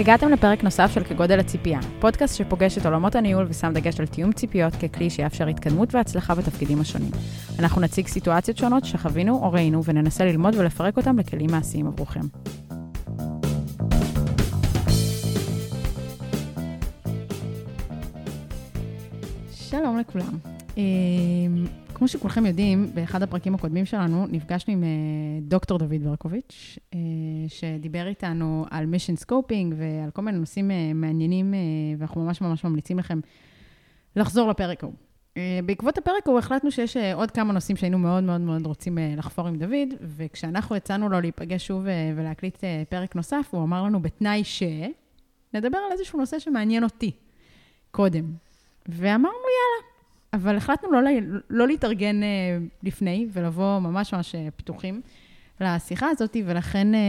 [0.00, 4.32] הגעתם לפרק נוסף של כגודל הציפייה, פודקאסט שפוגש את עולמות הניהול ושם דגש על תיאום
[4.32, 7.10] ציפיות ככלי שיאפשר התקדמות והצלחה בתפקידים השונים.
[7.58, 12.20] אנחנו נציג סיטואציות שונות שחווינו או ראינו וננסה ללמוד ולפרק אותם לכלים מעשיים עבורכם.
[19.52, 20.38] שלום לכולם.
[22.00, 24.88] אה, כמו שכולכם יודעים, באחד הפרקים הקודמים שלנו נפגשנו עם אה,
[25.42, 26.98] דוקטור דוד ברקוביץ', אה,
[27.48, 31.54] שדיבר איתנו על mission scoping ועל כל מיני נושאים מעניינים,
[31.98, 33.20] ואנחנו ממש ממש ממליצים לכם
[34.16, 34.94] לחזור לפרק ההוא.
[35.64, 39.56] בעקבות הפרק ההוא החלטנו שיש עוד כמה נושאים שהיינו מאוד מאוד מאוד רוצים לחפור עם
[39.56, 45.92] דוד, וכשאנחנו הצענו לו להיפגש שוב ולהקליט פרק נוסף, הוא אמר לנו בתנאי שנדבר על
[45.92, 47.10] איזשהו נושא שמעניין אותי
[47.90, 48.24] קודם.
[48.88, 49.89] ואמרנו, יאללה.
[50.32, 51.10] אבל החלטנו לא,
[51.50, 52.28] לא להתארגן אה,
[52.82, 55.00] לפני ולבוא ממש ממש אה, פתוחים
[55.60, 57.00] לשיחה הזאת, ולכן, אה,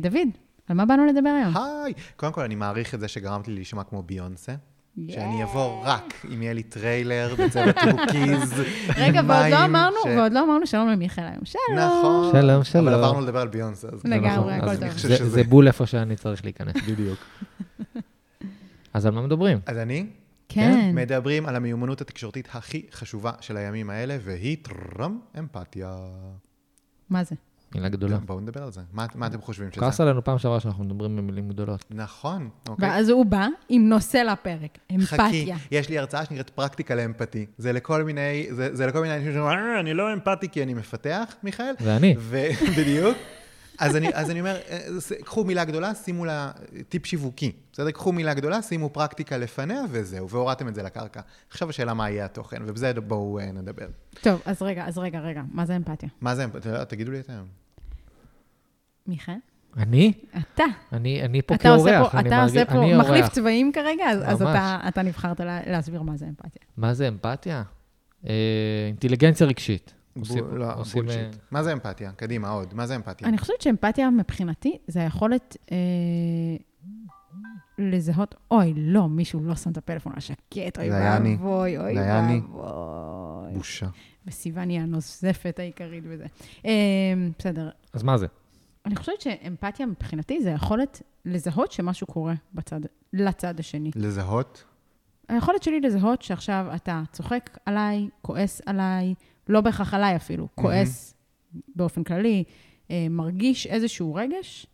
[0.00, 0.28] דוד,
[0.68, 1.56] על מה באנו לדבר היום?
[1.56, 1.92] היי!
[2.16, 4.52] קודם כל, אני מעריך את זה שגרמת לי להישמע כמו ביונסה.
[4.52, 5.12] Yeah.
[5.12, 8.54] שאני אבוא רק אם יהיה לי טריילר בצוות cookies,
[9.02, 10.06] רגע, ועוד לא אמרנו, ש...
[10.06, 11.44] ועוד לא אמרנו שלום למיכאל היום.
[11.44, 11.78] שלום.
[11.78, 12.32] נכון.
[12.32, 12.88] שלום, שלום.
[12.88, 14.04] אבל עברנו לדבר על ביונסה, אז...
[14.04, 14.88] לגמרי, הכל טוב.
[14.88, 16.76] זה, זה בול איפה שאני צריך להיכנס.
[16.88, 17.18] בדיוק.
[18.94, 19.58] אז על מה מדברים?
[19.66, 20.06] אז אני
[20.54, 20.72] כן.
[20.72, 20.94] כן.
[20.94, 25.96] מדברים על המיומנות התקשורתית הכי חשובה של הימים האלה, והיא טרם אמפתיה.
[27.10, 27.34] מה זה?
[27.74, 28.18] מילה גדולה.
[28.18, 28.80] בואו נדבר על זה.
[28.92, 29.80] מה, מה אתם חושבים שזה?
[29.80, 31.84] כעס עלינו פעם שעברה שאנחנו מדברים במילים גדולות.
[31.90, 32.88] נכון, אוקיי.
[32.88, 35.16] ואז הוא בא עם נושא לפרק, אמפתיה.
[35.28, 37.46] חכי, יש לי הרצאה שנקראת פרקטיקה לאמפתי.
[37.58, 40.74] זה לכל מיני, זה, זה לכל מיני אנשים שאומרים, אה, אני לא אמפתי כי אני
[40.74, 41.74] מפתח, מיכאל.
[41.80, 42.14] ואני.
[42.78, 43.18] בדיוק.
[43.78, 44.86] אז אני, אז אני אומר, אה,
[45.24, 46.50] קחו מילה גדולה, שימו לה
[46.88, 47.52] טיפ שיווקי.
[47.72, 47.90] בסדר?
[47.90, 51.20] קחו מילה גדולה, שימו פרקטיקה לפניה וזהו, והורדתם את זה לקרקע.
[51.50, 53.86] עכשיו השאלה מה יהיה התוכן, ובזה בואו אה, נדבר.
[54.20, 56.08] טוב, אז רגע, אז רגע, רגע, מה זה אמפתיה?
[56.20, 56.84] מה זה אמפתיה?
[56.84, 57.44] תגידו לי אתם.
[59.06, 59.34] מיכאל?
[59.76, 60.12] אני?
[60.38, 60.64] אתה.
[60.92, 62.14] אני, אני פה כאורח.
[62.14, 66.16] אתה מרגיש, עושה פה מחליף צבעים כרגע, אז, אז אתה, אתה נבחרת לה, להסביר מה
[66.16, 66.62] זה אמפתיה.
[66.76, 67.62] מה זה אמפתיה?
[68.26, 68.32] אה,
[68.86, 69.94] אינטליגנציה רגשית.
[70.20, 71.02] עושים, לא, עושים...
[71.02, 71.20] בולשיט.
[71.20, 72.12] אה, מה זה אמפתיה?
[72.12, 72.74] קדימה, עוד.
[72.74, 73.28] מה זה אמפתיה?
[73.28, 75.76] אני חושבת שאמפתיה מבחינתי זה היכולת אה,
[77.78, 82.40] לזהות, אוי, לא, מישהו לא שם את הפלאפון על שקט, אוי ואבוי, אוי ואבוי.
[83.52, 83.86] בושה.
[84.26, 86.26] וסיוון היא הנוזפת העיקרית בזה.
[86.64, 86.72] אה,
[87.38, 87.70] בסדר.
[87.92, 88.26] אז מה זה?
[88.86, 92.80] אני חושבת שאמפתיה מבחינתי זה היכולת לזהות שמשהו קורה בצד,
[93.12, 93.90] לצד השני.
[93.94, 94.64] לזהות?
[95.28, 99.14] היכולת שלי לזהות שעכשיו אתה צוחק עליי, כועס עליי,
[99.48, 101.58] לא בהכרח עליי אפילו, כועס mm-hmm.
[101.76, 102.44] באופן כללי,
[102.90, 104.66] אה, מרגיש איזשהו רגש.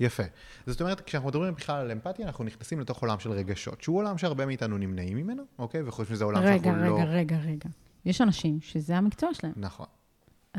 [0.00, 0.22] יפה.
[0.66, 4.18] זאת אומרת, כשאנחנו מדברים בכלל על אמפתיה, אנחנו נכנסים לתוך עולם של רגשות, שהוא עולם
[4.18, 5.82] שהרבה מאיתנו נמנעים ממנו, אוקיי?
[5.82, 6.94] וחושבים שזה עולם רגע, שאנחנו רגע, לא...
[6.94, 7.68] רגע, רגע, רגע.
[8.04, 9.52] יש אנשים שזה המקצוע שלהם.
[9.56, 9.86] נכון.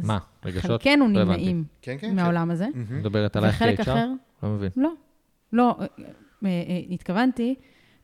[0.04, 0.20] מה?
[0.46, 0.66] רגשות?
[0.66, 2.68] חלקנו לא נמנעים כן, כן, מהעולם הזה.
[2.90, 3.82] מדברת עלייך כ-HR?
[3.82, 4.08] אחר,
[4.44, 4.70] לא מבין.
[4.76, 4.92] לא.
[5.54, 5.86] לא, אה,
[6.44, 7.56] אה, התכוונתי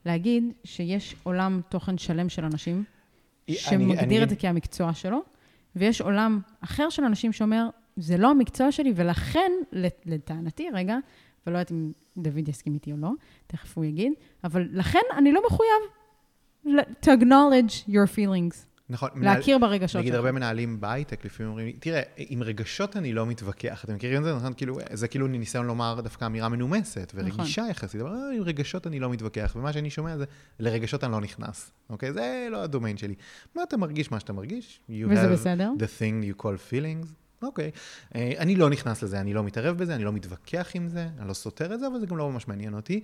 [0.05, 2.83] להגיד שיש עולם תוכן שלם של אנשים,
[3.51, 5.21] שמגדיר את זה כהמקצוע שלו,
[5.75, 9.51] ויש עולם אחר של אנשים שאומר, זה לא המקצוע שלי, ולכן,
[10.05, 10.97] לטענתי, רגע,
[11.47, 13.11] ולא יודעת אם דוד יסכים איתי או לא,
[13.47, 15.81] תכף הוא יגיד, אבל לכן אני לא מחויב
[17.01, 18.70] to acknowledge your feelings.
[18.91, 19.09] נכון.
[19.15, 20.01] להכיר מנהל, ברגשות שלך.
[20.01, 23.83] נגיד, הרבה מנהלים בהייטק לפעמים אומרים, תראה, עם רגשות אני לא מתווכח.
[23.85, 24.35] אתם מכירים את זה?
[24.35, 24.53] נכון?
[24.53, 27.71] כאילו, זה כאילו ניסיון לומר דווקא אמירה מנומסת ורגישה נכון.
[27.71, 30.25] יחסית, אבל אה, עם רגשות אני לא מתווכח, ומה שאני שומע זה,
[30.59, 32.13] לרגשות אני לא נכנס, אוקיי?
[32.13, 33.15] זה לא הדומיין שלי.
[33.55, 34.79] מה אתה מרגיש, מה שאתה מרגיש.
[35.09, 35.71] וזה בסדר.
[35.79, 37.07] the thing you call feelings.
[37.41, 37.71] אוקיי.
[37.73, 38.17] Okay.
[38.17, 41.33] אני לא נכנס לזה, אני לא מתערב בזה, אני לא מתווכח עם זה, אני לא
[41.33, 43.01] סותר את זה, אבל זה גם לא ממש מעניין אותי.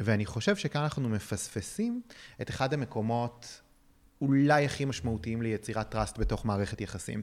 [0.00, 2.00] ואני חושב שכאן אנחנו מפספסים
[2.40, 3.60] את אחד המקומות
[4.20, 7.22] אולי הכי משמעותיים ליצירת טראסט בתוך מערכת יחסים.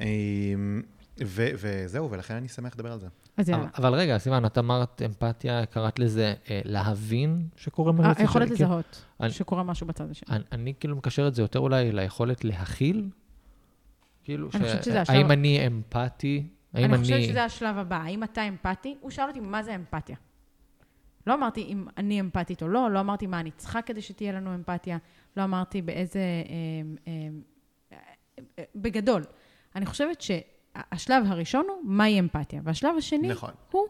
[0.00, 0.82] אמ,
[1.24, 3.06] ו- וזהו, ולכן אני שמח לדבר על זה.
[3.36, 3.66] אז יאללה.
[3.78, 8.12] אבל רגע, סיוון, את אמרת אמפתיה, קראת לזה אה, להבין שקורה משהו.
[8.16, 10.36] היכולת לזהות אני, שקורה משהו בצד השני.
[10.36, 13.10] אני, אני כאילו מקשר את זה יותר אולי ליכולת להכיל.
[14.24, 14.66] כאילו, אני ש...
[14.66, 15.16] חושבת שזה השלב...
[15.16, 16.48] האם אני אמפתי?
[16.74, 16.94] האם אני...
[16.94, 17.96] אני חושבת שזה השלב הבא.
[17.96, 18.96] האם אתה אמפתי?
[19.00, 20.16] הוא שאל אותי מה זה אמפתיה.
[21.26, 24.54] לא אמרתי אם אני אמפתית או לא, לא אמרתי מה אני צריכה כדי שתהיה לנו
[24.54, 24.98] אמפתיה,
[25.36, 26.20] לא אמרתי באיזה...
[26.20, 27.12] אה,
[27.92, 27.98] אה,
[28.58, 29.24] אה, בגדול.
[29.76, 33.50] אני חושבת שהשלב הראשון הוא מהי אמפתיה, והשלב השני נכון.
[33.70, 33.86] הוא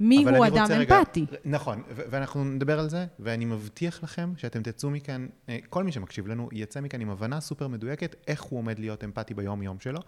[0.00, 1.26] מי הוא אדם אמפתי.
[1.30, 5.26] רגע, נכון, ואנחנו נדבר על זה, ואני מבטיח לכם שאתם תצאו מכאן,
[5.68, 9.34] כל מי שמקשיב לנו, יצא מכאן עם הבנה סופר מדויקת איך הוא עומד להיות אמפתי
[9.34, 10.00] ביום-יום שלו.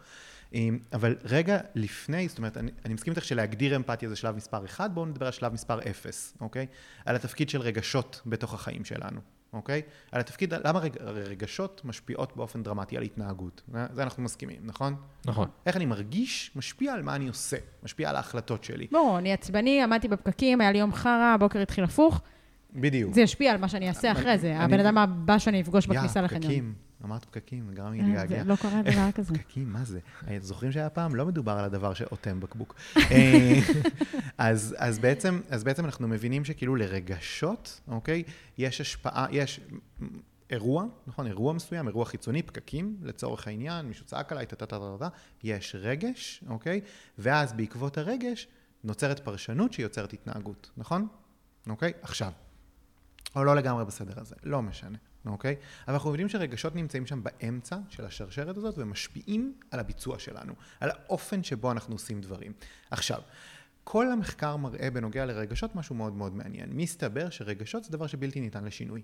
[0.93, 4.91] אבל רגע לפני, זאת אומרת, אני, אני מסכים איתך שלהגדיר אמפתיה זה שלב מספר 1,
[4.91, 6.67] בואו נדבר על שלב מספר 0, אוקיי?
[7.05, 9.21] על התפקיד של רגשות בתוך החיים שלנו,
[9.55, 9.83] אוקיי?
[10.13, 13.63] על התפקיד, למה רגשות משפיעות באופן דרמטי על התנהגות.
[13.93, 14.97] זה אנחנו מסכימים, נכון?
[15.27, 15.49] נכון.
[15.67, 18.87] איך אני מרגיש, משפיע על מה אני עושה, משפיע על ההחלטות שלי.
[18.93, 22.21] ברור, אני עצבני, עמדתי בפקקים, היה לי יום חרא, הבוקר התחיל הפוך.
[22.75, 23.15] בדיוק.
[23.15, 24.57] זה ישפיע על מה שאני אעשה אחרי זה.
[24.57, 26.75] הבן אדם הבא שאני אפגוש בכניסה יא, לחניון.
[27.05, 28.45] אמרת פקקים, גרם לי אה, להתגעגע.
[28.45, 29.35] לא קרה דבר כזה.
[29.35, 30.01] פקקים, מה זה?
[30.29, 31.15] אה, זוכרים שהיה פעם?
[31.15, 32.75] לא מדובר על הדבר שאוטם בקבוק.
[32.97, 33.59] אה,
[34.39, 38.23] אז, אז, בעצם, אז בעצם אנחנו מבינים שכאילו לרגשות, אוקיי?
[38.59, 39.61] יש השפעה, יש
[40.51, 41.27] אירוע, נכון?
[41.27, 45.09] אירוע מסוים, אירוע חיצוני, פקקים, לצורך העניין, מישהו צעק עליי, טה-טה-טה-טה,
[45.43, 46.81] יש רגש, אוקיי?
[47.19, 48.49] ואז בעקבות הרגש
[48.85, 51.09] נוצרת פרשנות שיוצרת התנהגות, נכון?
[51.69, 51.93] אוקיי?
[52.03, 52.33] עכשיו,
[53.37, 55.57] או לא לגמרי בסדר הזה, לא משנה, אוקיי?
[55.89, 60.91] אבל אנחנו יודעים שרגשות נמצאים שם באמצע של השרשרת הזאת ומשפיעים על הביצוע שלנו, על
[60.91, 62.53] האופן שבו אנחנו עושים דברים.
[62.91, 63.21] עכשיו,
[63.85, 66.71] כל המחקר מראה בנוגע לרגשות משהו מאוד מאוד מעניין.
[66.73, 69.03] מסתבר שרגשות זה דבר שבלתי ניתן לשינוי,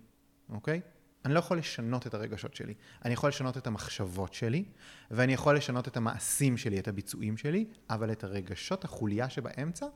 [0.48, 0.80] אוקיי?
[1.24, 2.74] אני לא יכול לשנות את הרגשות שלי.
[3.04, 4.64] אני יכול לשנות את המחשבות שלי,
[5.10, 9.86] ואני יכול לשנות את המעשים שלי, את הביצועים שלי, אבל את הרגשות, החוליה שבאמצע,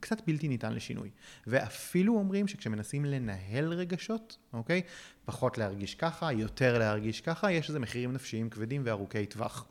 [0.00, 1.10] קצת בלתי ניתן לשינוי.
[1.46, 4.82] ואפילו אומרים שכשמנסים לנהל רגשות, אוקיי?
[5.24, 9.66] פחות להרגיש ככה, יותר להרגיש ככה, יש לזה מחירים נפשיים כבדים וארוכי טווח.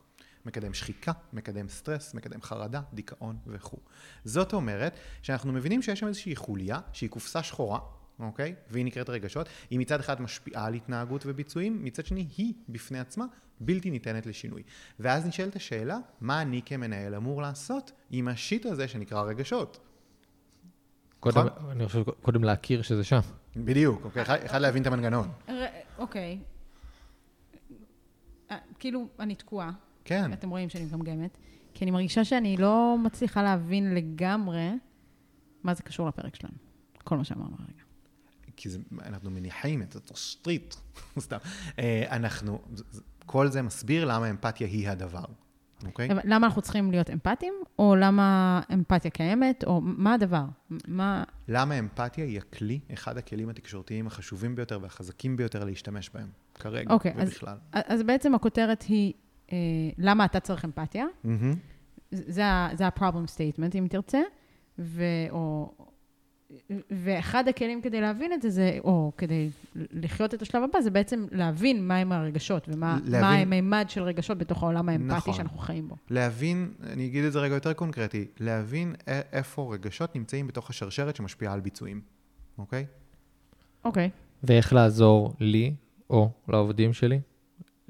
[0.46, 3.78] מקדם שחיקה, מקדם סטרס, מקדם חרדה, דיכאון וכו'.
[4.26, 7.80] זאת אומרת שאנחנו מבינים שיש שם איזושהי חוליה שהיא קופסה שחורה,
[8.20, 8.56] אוקיי?
[8.70, 9.50] והיא נקראת רגשות.
[9.70, 13.26] היא מצד אחד משפיעה על התנהגות וביצועים, מצד שני היא בפני עצמה
[13.60, 14.64] בלתי ניתנת לשינוי.
[15.00, 19.80] ואז נשאלת השאלה, מה אני כמנהל אמור לעשות עם השיט הזה שנקרא רגשות?
[21.20, 21.70] קודם, נכון.
[21.72, 23.20] אני חושב, קודם להכיר שזה שם.
[23.56, 24.22] בדיוק, אוקיי?
[24.22, 25.28] אחד, אחד להבין את המנגנון.
[25.50, 25.52] ר-
[25.98, 26.40] אוקיי.
[28.52, 29.72] אה, כאילו, אני תקועה.
[30.06, 30.34] כן.
[30.34, 31.38] אתם רואים שאני מגמגמת.
[31.74, 34.70] כי אני מרגישה שאני לא מצליחה להבין לגמרי
[35.64, 36.54] מה זה קשור לפרק שלנו.
[37.04, 37.83] כל מה שאמרנו הרגע.
[38.56, 40.76] כי זה, אנחנו מניחים את התשתית,
[41.20, 41.38] סתם.
[41.80, 42.62] אה, אנחנו,
[43.26, 45.24] כל זה מסביר למה אמפתיה היא הדבר,
[45.86, 46.12] אוקיי?
[46.12, 50.46] אבל למה אנחנו צריכים להיות אמפתיים, או למה אמפתיה קיימת, או מה הדבר?
[50.88, 51.24] מה...
[51.48, 57.14] למה אמפתיה היא הכלי, אחד הכלים התקשורתיים החשובים ביותר והחזקים ביותר להשתמש בהם, כרגע אוקיי,
[57.18, 57.58] אז- ובכלל.
[57.72, 59.14] אז בעצם הכותרת היא,
[59.52, 59.58] אה,
[59.98, 61.06] למה אתה צריך אמפתיה?
[62.44, 64.22] ה- זה ה-problem statement, אם תרצה,
[64.80, 65.04] ו...
[65.30, 65.74] או...
[66.92, 71.26] ואחד הכלים כדי להבין את זה, זה, או כדי לחיות את השלב הבא, זה בעצם
[71.32, 75.34] להבין מהם הרגשות, ומה להבין- מה המימד של רגשות בתוך העולם האמפתי נכון.
[75.34, 75.96] שאנחנו חיים בו.
[76.10, 81.16] להבין, אני אגיד את זה רגע יותר קונקרטי, להבין א- איפה רגשות נמצאים בתוך השרשרת
[81.16, 82.02] שמשפיעה על ביצועים,
[82.58, 82.86] אוקיי?
[83.86, 84.10] אוקיי.
[84.44, 85.74] ואיך לעזור לי,
[86.10, 87.20] או לעובדים שלי,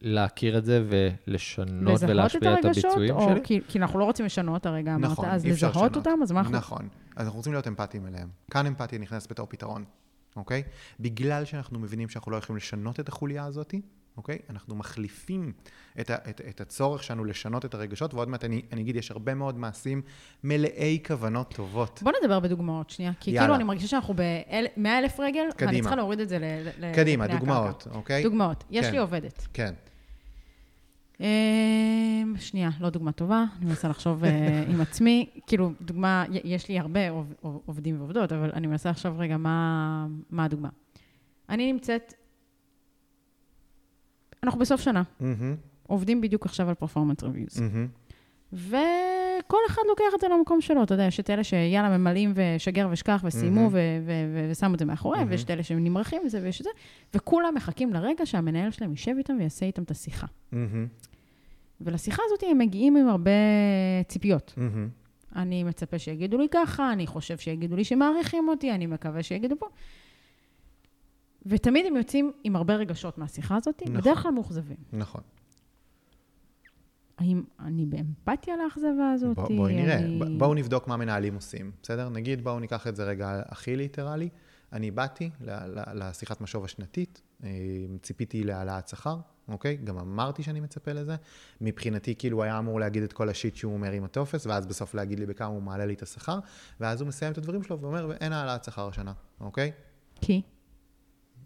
[0.04, 0.84] להכיר את זה
[1.28, 3.40] ולשנות את ולהשפיע את הרגשות, הביצועים או שלי.
[3.44, 5.96] כי, כי אנחנו לא רוצים לשנות, הרגע אמרת, נכון, אז לזהות לשנות.
[5.96, 6.58] אותם, אז מה אנחנו...
[6.58, 6.88] נכון.
[7.16, 8.28] אז אנחנו רוצים להיות אמפתיים אליהם.
[8.52, 9.84] כאן אמפתיה נכנסת בתור פתרון,
[10.36, 10.64] אוקיי?
[11.00, 13.74] בגלל שאנחנו מבינים שאנחנו לא יכולים לשנות את החוליה הזאת,
[14.18, 14.38] אוקיי?
[14.50, 15.54] אנחנו מחליפים
[16.00, 19.12] את, ה, את, את הצורך שלנו לשנות את הרגשות, ועוד מעט אני, אני אגיד, יש
[19.12, 20.02] הרבה מאוד מעשים
[20.44, 22.00] מלאי כוונות טובות.
[22.04, 23.42] בוא נדבר בדוגמאות שנייה, כי יאללה.
[23.42, 25.82] כאילו אני מרגישה שאנחנו ב-100 אלף רגל, ואני קדימה.
[25.82, 27.98] צריכה להוריד את זה ל- ל- קדימה, לפני דוגמאות, הקרקע.
[27.98, 28.24] אוקיי?
[28.24, 28.64] דוגמאות.
[28.70, 28.92] יש כן.
[28.92, 29.48] לי עובדת.
[29.54, 29.74] כן.
[31.20, 31.26] אמ,
[32.38, 35.30] שנייה, לא דוגמה טובה, אני מנסה לחשוב אה, עם עצמי.
[35.48, 40.08] כאילו, דוגמה, יש לי הרבה עוב- עוב- עובדים ועובדות, אבל אני מנסה לחשוב רגע מה
[40.30, 40.70] מה הדוגמה.
[41.50, 42.14] אני נמצאת,
[44.44, 45.04] אנחנו בסוף שנה,
[45.88, 47.62] עובדים בדיוק עכשיו על פרפורמנס ריוויוז.
[49.40, 52.88] וכל אחד לוקח את זה למקום שלו, אתה יודע, יש את אלה שיאללה, ממלאים ושגר
[52.92, 53.78] ושכח וסיימו ו-
[54.52, 55.32] ושמו את זה מאחוריהם, מהמם.
[55.32, 56.70] ויש את אלה שנמרחים וזה ויש את זה,
[57.14, 60.28] וכולם מחכים לרגע שהמנהל שלהם יישב איתם ויעשה איתם את השיחה.
[60.52, 60.88] מהמם,
[61.82, 63.32] ולשיחה הזאת הם מגיעים עם הרבה
[64.08, 64.54] ציפיות.
[65.36, 69.66] אני מצפה שיגידו לי ככה, אני חושב שיגידו לי שמעריכים אותי, אני מקווה שיגידו פה.
[71.46, 73.98] ותמיד הם יוצאים עם הרבה רגשות מהשיחה הזאת, נכון.
[73.98, 74.78] בדרך כלל מאוכזבים.
[74.94, 75.22] נכון.
[77.24, 79.36] האם אני באמפתיה לאכזבה הזאת?
[79.36, 80.20] בוא, בואי נראה, אני...
[80.20, 82.10] ב- בואו נבדוק מה מנהלים עושים, בסדר?
[82.10, 84.30] נגיד בואו ניקח את זה רגע הכי ליטרלי.
[84.74, 85.30] אני באתי
[85.94, 87.50] לשיחת משוב השנתית, אה,
[88.02, 89.78] ציפיתי להעלאת שכר, אוקיי?
[89.84, 91.16] גם אמרתי שאני מצפה לזה.
[91.62, 94.94] מבחינתי, כאילו, הוא היה אמור להגיד את כל השיט שהוא אומר עם הטופס, ואז בסוף
[94.94, 96.40] להגיד לי בכמה הוא מעלה לי את השכר,
[96.80, 99.72] ואז הוא מסיים את הדברים שלו ואומר, אין העלאת שכר השנה, אוקיי?
[100.22, 100.42] כי?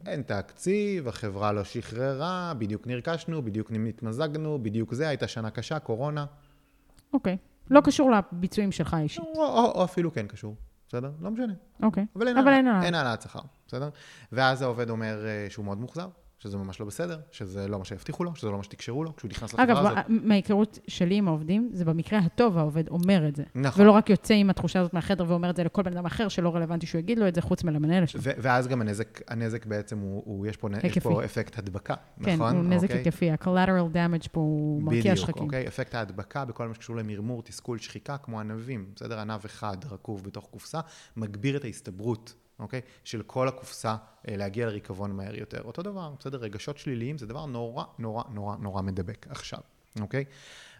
[0.06, 6.26] אין תקציב, החברה לא שחררה, בדיוק נרכשנו, בדיוק התמזגנו, בדיוק זה, הייתה שנה קשה, קורונה.
[7.14, 7.38] אוקיי.
[7.70, 9.24] לא קשור לביצועים שלך אישית.
[9.36, 10.56] או, או, או אפילו כן קשור,
[10.88, 11.12] בסדר?
[11.22, 11.54] לא משנה.
[11.84, 12.06] אוקיי.
[12.28, 13.90] אין, אבל אין העלאת שכר, בסדר?
[14.32, 18.24] ואז העובד אומר אה, שהוא מאוד מאוכזב, שזה ממש לא בסדר, שזה לא מה שהבטיחו
[18.24, 20.06] לו, שזה לא מה שתקשרו לו, כשהוא נכנס לחברה אגב, הזאת.
[20.10, 23.44] מההיכרות שלי עם העובדים, זה במקרה הטוב העובד אומר את זה.
[23.56, 23.82] נכון.
[23.82, 26.56] ולא רק יוצא עם התחושה הזאת מהחדר ואומר את זה לכל בן אדם אחר, שלא
[26.56, 28.22] רלוונטי שהוא יגיד לו את זה, חוץ מלמנהל שלו.
[28.24, 30.98] ואז גם הנזק, הנזק בעצם הוא, הוא יש, פה, יש.
[30.98, 32.56] פה אפקט הדבקה, כן, נכון?
[32.56, 32.98] הוא נזק אוקיי?
[32.98, 35.44] היקפי, ה-collateral damage פה הוא מרקיע בדיוק, שחקים.
[35.44, 35.68] אוקיי?
[35.68, 39.20] אפקט ההדבקה בכל מה שקשור למרמור, תסכול, שחיקה, כמו ענבים, בסדר?
[39.20, 40.80] ענב אחד רקוב בתוך קופסה,
[41.18, 42.82] מגביר את ההסתברות, אוקיי?
[43.04, 43.96] של כל הקופסה
[44.28, 45.62] אה, להגיע לריקבון מהר יותר.
[45.62, 46.38] אותו דבר, בסדר?
[46.38, 49.60] רגשות שליליים זה דבר נורא, נורא, נורא, נורא מדבק עכשיו,
[50.00, 50.26] אוקיי?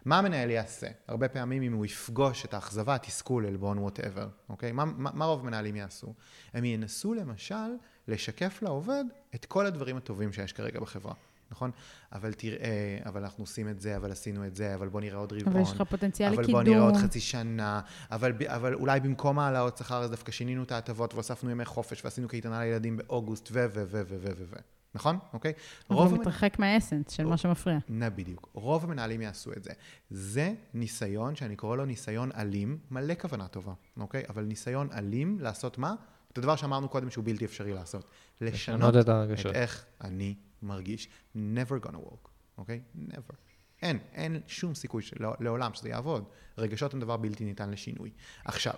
[0.06, 0.88] מה המנהל יעשה?
[1.08, 4.72] הרבה פעמים אם הוא יפגוש את האכזבה, התסכול, עלבון, whatever, אוקיי?
[4.72, 6.14] מה, מה, מה רוב מנהלים יעשו?
[6.54, 7.76] הם ינסו למשל
[8.08, 9.04] לשקף לעובד
[9.36, 11.14] את כל הדברים הטובים שיש כרגע בחברה.
[11.52, 11.72] נכון?
[12.14, 15.34] אבל תראה, אבל אנחנו עושים את זה, אבל עשינו את זה, אבל בוא נראה עוד
[15.34, 15.54] רבעון.
[15.54, 16.64] אבל יש לך פוטנציאל אבל לקידום.
[16.64, 20.72] בוא נראה עוד חצי שנה, אבל, אבל אולי במקום העלאות שכר אז דווקא שינינו את
[20.72, 23.66] ההטבות והוספנו ימי חופש ועשינו קייטנה לילדים באוגוסט ו...
[23.74, 23.84] ו...
[23.88, 24.02] ו...
[24.08, 24.16] ו...
[24.22, 24.32] ו...
[24.38, 24.44] ו...
[24.50, 24.56] ו...
[24.96, 25.20] נכון?
[25.34, 25.54] אוקיי?
[25.90, 27.78] אבל הוא המנ- מתרחק מהאסנס של מה שמפריע.
[27.90, 28.50] נא בדיוק.
[28.54, 29.72] רוב המנהלים יעשו את זה.
[30.10, 34.24] זה ניסיון שאני קורא לו ניסיון אלים, מלא כוונה טובה, אוקיי?
[34.30, 35.96] אבל ניסיון אלים לעשות מה?
[36.34, 38.10] את הדבר שאמרנו קודם שהוא בלתי אפשרי לעשות.
[38.42, 39.56] לשנות לשנות את את.
[39.56, 41.08] איך אני מרגיש.
[41.36, 42.82] never gonna work, אוקיי?
[43.10, 43.34] never.
[43.82, 46.26] אין, אין שום סיכוי של, לעולם שזה יעבוד.
[46.58, 48.12] רגשות הם דבר בלתי ניתן לשינוי.
[48.46, 48.74] עכשיו,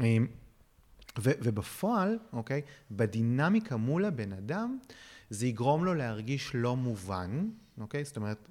[0.00, 0.26] אמ,
[1.18, 4.78] ו, ובפועל, אוקיי, בדינמיקה מול הבן אדם,
[5.30, 8.04] זה יגרום לו להרגיש לא מובן, אוקיי?
[8.04, 8.48] זאת אומרת,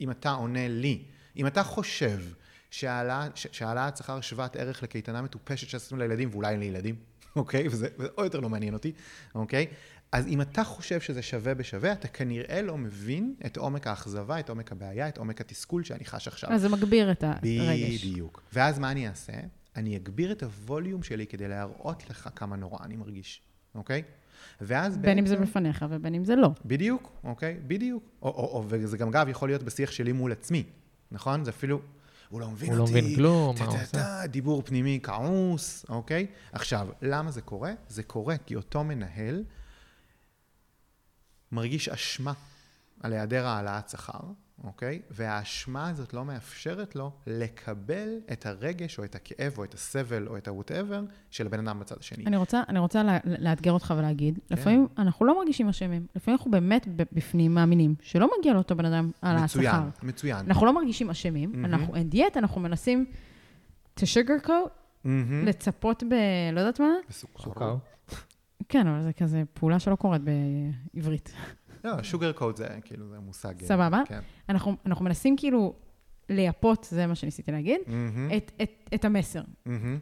[0.00, 1.04] אם אתה עונה לי,
[1.36, 2.20] אם אתה חושב
[2.70, 6.96] שהעלאת שכר שוות ערך לקייטנה מטופשת שעשינו לילדים, ואולי אין לי ילדים,
[7.36, 7.68] אוקיי?
[7.68, 8.92] וזה, וזה עוד יותר לא מעניין אותי,
[9.34, 9.66] אוקיי?
[10.12, 14.48] אז אם אתה חושב שזה שווה בשווה, אתה כנראה לא מבין את עומק האכזבה, את
[14.48, 16.52] עומק הבעיה, את עומק התסכול שאני חש עכשיו.
[16.52, 18.04] אז זה מגביר את הרגש.
[18.04, 18.42] בדיוק.
[18.52, 19.32] ואז מה אני אעשה?
[19.76, 23.42] אני אגביר את הווליום שלי כדי להראות לך כמה נורא אני מרגיש,
[23.74, 24.02] אוקיי?
[24.60, 26.50] ואז בין אם זה בעצם- בפניך ובין אם זה לא.
[26.66, 27.60] בדיוק, אוקיי?
[27.66, 28.04] בדיוק.
[28.22, 30.62] או, או, או, וזה גם, אגב, יכול להיות בשיח שלי מול עצמי,
[31.12, 31.44] נכון?
[31.44, 31.80] זה אפילו,
[32.28, 32.92] הוא לא מבין הוא לא אותי.
[33.00, 36.26] מבין כלום, מה הוא טה-טה-טה, דיבור פנימי כעוס, אוקיי?
[36.52, 37.72] עכשיו, למה זה קורה?
[37.88, 39.44] זה קורה כי אותו מנהל
[41.52, 42.32] מרגיש אשמה
[43.00, 44.20] על היעדר העלאת שכר,
[44.64, 45.02] אוקיי?
[45.10, 50.36] והאשמה הזאת לא מאפשרת לו לקבל את הרגש או את הכאב או את הסבל או
[50.36, 52.24] את ה-whatever של הבן אדם בצד השני.
[52.26, 54.54] אני רוצה, אני רוצה לה, לאתגר אותך ולהגיד, כן.
[54.54, 59.10] לפעמים אנחנו לא מרגישים אשמים, לפעמים אנחנו באמת בפנים מאמינים שלא מגיע לאותו בן אדם
[59.22, 59.60] על השכר.
[59.60, 60.46] מצוין, מצוין.
[60.46, 61.64] אנחנו לא מרגישים אשמים, מהמם.
[61.64, 63.04] אנחנו אין דיאט, אנחנו מנסים
[63.98, 64.50] to sugarcoat,
[65.04, 65.46] מהמם.
[65.46, 66.14] לצפות ב...
[66.52, 66.90] לא יודעת מה?
[67.10, 67.76] סוכר.
[68.70, 70.22] כן, אבל זה כזה פעולה שלא קורית
[70.94, 71.32] בעברית.
[71.84, 73.54] לא, שוגר קוד זה כאילו, זה מושג...
[73.62, 74.02] סבבה.
[74.06, 74.20] כן.
[74.48, 75.74] אנחנו, אנחנו מנסים כאילו
[76.28, 79.42] לייפות, זה מה שניסיתי להגיד, מהמם, את, את, את המסר.
[79.66, 79.98] מהמם.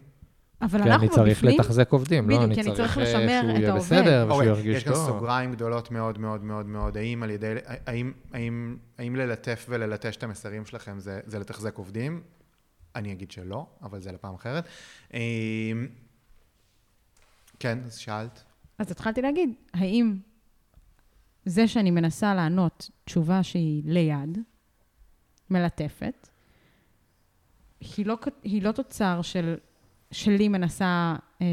[0.62, 2.36] אבל כי אנחנו אני צריך בפנים, לתחזק עובדים, לא?
[2.36, 3.74] בדיוק, אני כי אני צריך צריך אה, לשמר שהוא את יהיה.
[3.74, 5.06] בסדר ושהוא אוקיי, ירגיש יש כאן טוב.
[5.06, 7.54] סוגריים גדולות מאוד מאוד מאוד מאוד, האם על ידי,
[7.86, 12.22] האם, האם, האם ללטף וללטש את המסרים שלכם זה, זה לתחזק עובדים?
[12.96, 14.64] אני אגיד שלא, אבל זה לפעם אחרת.
[15.14, 15.18] אמ,
[17.58, 18.44] כן, אז שאלת.
[18.78, 20.16] אז התחלתי להגיד, האם
[21.44, 24.38] זה שאני מנסה לענות תשובה שהיא ליד,
[25.50, 26.28] מלטפת,
[27.96, 29.56] היא לא, היא לא תוצר של,
[30.10, 31.46] שלי מנסה, אה,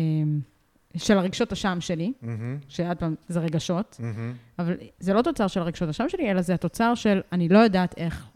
[0.98, 4.34] של הרגשות אשם שלי, מהמם, שעד פעם זה רגשות, מהמם.
[4.60, 7.98] אבל זה לא תוצר של הרגשות אשם שלי, אלא זה התוצר של אני לא יודעת
[7.98, 8.28] איך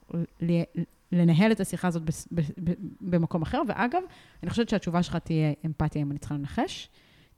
[0.41, 0.61] ל-
[1.11, 3.61] לנהל את השיחה הזאת בס- ב- ב- במקום אחר.
[3.67, 4.01] ואגב,
[4.43, 6.89] אני חושבת שהתשובה שלך תהיה אמפתיה אם אני צריכה לנחש.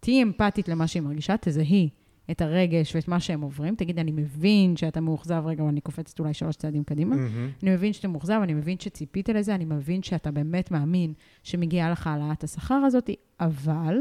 [0.01, 1.89] תהיי אמפתית למה שהיא מרגישה, תזהי
[2.31, 3.75] את הרגש ואת מה שהם עוברים.
[3.75, 7.15] תגיד, אני מבין שאתה מאוכזב, רגע, אבל אני קופצת אולי שלוש צעדים קדימה.
[7.15, 7.50] מהמם.
[7.63, 12.08] אני מבין שאתה מאוכזב, אני מבין שציפית לזה, אני מבין שאתה באמת מאמין שמגיעה לך
[12.08, 13.98] העלאת השכר הזאת, אבל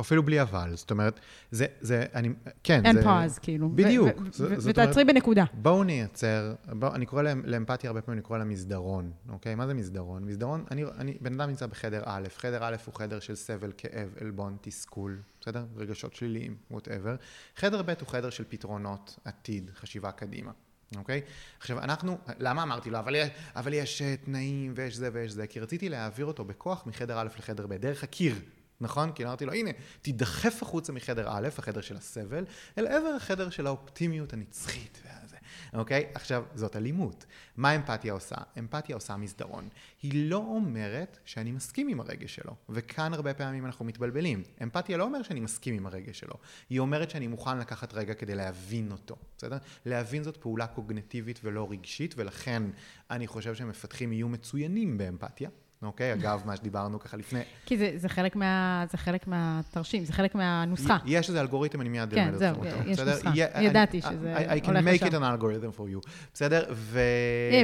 [0.00, 2.28] אפילו בלי אבל, זאת אומרת, זה, זה, אני,
[2.64, 3.02] כן, אין זה...
[3.02, 3.68] פאז, כאילו.
[3.68, 4.08] בדיוק.
[4.20, 5.44] ו- ו- זאת- ו- זאת ותעצרי בנקודה.
[5.52, 9.54] בואו נייצר, בוא, אני קורא להם, לאמפתיה הרבה פעמים, אני קורא לה מסדרון, אוקיי?
[9.54, 10.24] מה זה מסדרון?
[10.24, 14.08] מסדרון, אני, אני, בן אדם נמצא בחדר א', חדר א' הוא חדר של סבל, כאב,
[14.20, 15.64] עלבון, תסכול, בסדר?
[15.76, 17.16] רגשות שליליים, whatever.
[17.56, 20.50] חדר ב' הוא חדר של פתרונות, עתיד, חשיבה קדימה.
[20.96, 21.20] אוקיי?
[21.60, 23.14] עכשיו, אנחנו, למה אמרתי לו, אבל,
[23.56, 25.46] אבל יש אה, תנאים ויש זה ויש זה?
[25.46, 28.34] כי רציתי להעביר אותו בכוח מחדר א' לחדר ב', דרך הקיר.
[28.80, 29.12] נכון?
[29.12, 29.70] כי אמרתי לו, הנה,
[30.02, 32.44] תידחף החוצה מחדר א', החדר של הסבל,
[32.78, 35.36] אל עבר החדר של האופטימיות הנצחית והזה,
[35.74, 36.06] אוקיי?
[36.14, 37.26] עכשיו, זאת אלימות.
[37.56, 38.36] מה אמפתיה עושה?
[38.58, 39.68] אמפתיה עושה מסדרון.
[40.02, 44.42] היא לא אומרת שאני מסכים עם הרגש שלו, וכאן הרבה פעמים אנחנו מתבלבלים.
[44.62, 46.34] אמפתיה לא אומר שאני מסכים עם הרגש שלו,
[46.70, 49.56] היא אומרת שאני מוכן לקחת רגע כדי להבין אותו, בסדר?
[49.86, 52.62] להבין זאת פעולה קוגנטיבית ולא רגשית, ולכן
[53.10, 55.50] אני חושב שמפתחים יהיו מצוינים באמפתיה.
[55.82, 56.12] אוקיי?
[56.12, 57.40] אגב, מה שדיברנו ככה לפני.
[57.66, 60.96] כי זה, זה, חלק מה, זה חלק מהתרשים, זה חלק מהנוסחה.
[61.06, 62.90] יש איזה אלגוריתם, אני מיד כן, אלמד זהו, אתכם אותו.
[62.90, 63.12] יש בסדר?
[63.12, 63.30] נוסחה.
[63.34, 65.06] יהיה- ידעתי שזה I- I can הולך make לשם.
[65.06, 66.10] it an algorithm for you.
[66.34, 66.64] בסדר?
[66.72, 67.00] ו...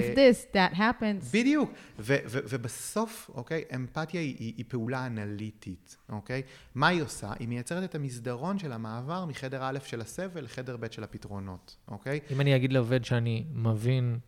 [0.00, 1.33] If this, that happens.
[1.33, 1.71] בדיוק.
[1.99, 6.42] ו- ו- ובסוף, אוקיי, אמפתיה היא, היא, היא פעולה אנליטית, אוקיי?
[6.75, 7.33] מה היא עושה?
[7.38, 12.21] היא מייצרת את המסדרון של המעבר מחדר א' של הסבל לחדר ב' של הפתרונות, אוקיי?
[12.33, 14.18] אם אני אגיד לעובד שאני מבין,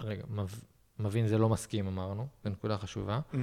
[0.00, 0.60] רגע, מב-
[0.98, 3.20] מבין זה לא מסכים, אמרנו, זו נקודה חשובה.
[3.34, 3.38] אני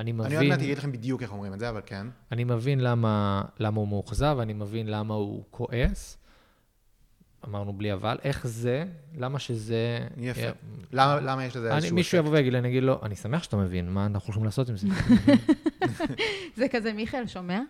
[0.00, 2.06] אני עוד מבין, מעט אגיד לכם בדיוק איך אומרים את זה, אבל כן.
[2.32, 6.16] אני מבין למה, למה הוא מאוכזב, אני מבין למה הוא כועס.
[7.48, 8.84] אמרנו בלי אבל, איך זה,
[9.16, 9.98] למה שזה...
[10.16, 10.40] יפה.
[10.40, 10.50] אה,
[10.92, 12.26] למה, למה יש לזה אני, איזשהו מישהו אפקט?
[12.26, 14.76] יבוא ויגיד לי, אני אגיד לו, אני שמח שאתה מבין, מה אנחנו הולכים לעשות עם
[14.76, 14.86] זה?
[16.56, 17.60] זה כזה, מיכאל, שומע?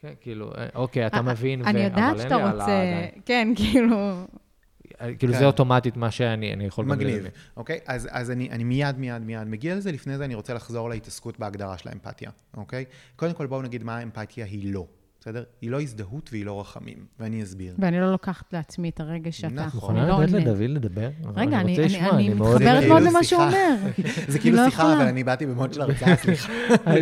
[0.00, 1.64] כן, כאילו, אה, אוקיי, אתה מבין, ו...
[1.64, 3.06] אני יודעת שאתה רוצה...
[3.26, 4.26] כן, כאילו...
[5.02, 5.38] אה, כאילו, כן.
[5.38, 6.84] זה אוטומטית מה שאני אני יכול...
[6.84, 7.26] מגניב.
[7.56, 7.78] אוקיי?
[7.86, 9.92] אז, אז אני, אני מיד, מיד, מיד מגיע לזה.
[9.92, 12.84] לפני זה אני רוצה לחזור להתעסקות בהגדרה של האמפתיה, אוקיי?
[13.16, 14.86] קודם כל בואו נגיד מה האמפתיה היא לא,
[15.22, 15.42] בסדר?
[15.60, 17.74] היא לא הזדהות והיא לא רחמים, ואני אסביר.
[17.78, 19.54] ואני לא לוקחת לעצמי את הרגע שאתה...
[19.54, 19.96] נכון.
[19.96, 20.32] אני לא לתת.
[20.32, 21.08] לדוד לדבר?
[21.36, 21.76] רגע, אני
[22.12, 23.42] אני מאוד- מתחברת כאילו מאוד למה שהוא.
[23.42, 23.74] אומר.
[24.28, 24.96] זה כאילו לא שיחה, יכולה.
[24.96, 26.52] אבל אני באתי במוד של הרצאה, סליחה.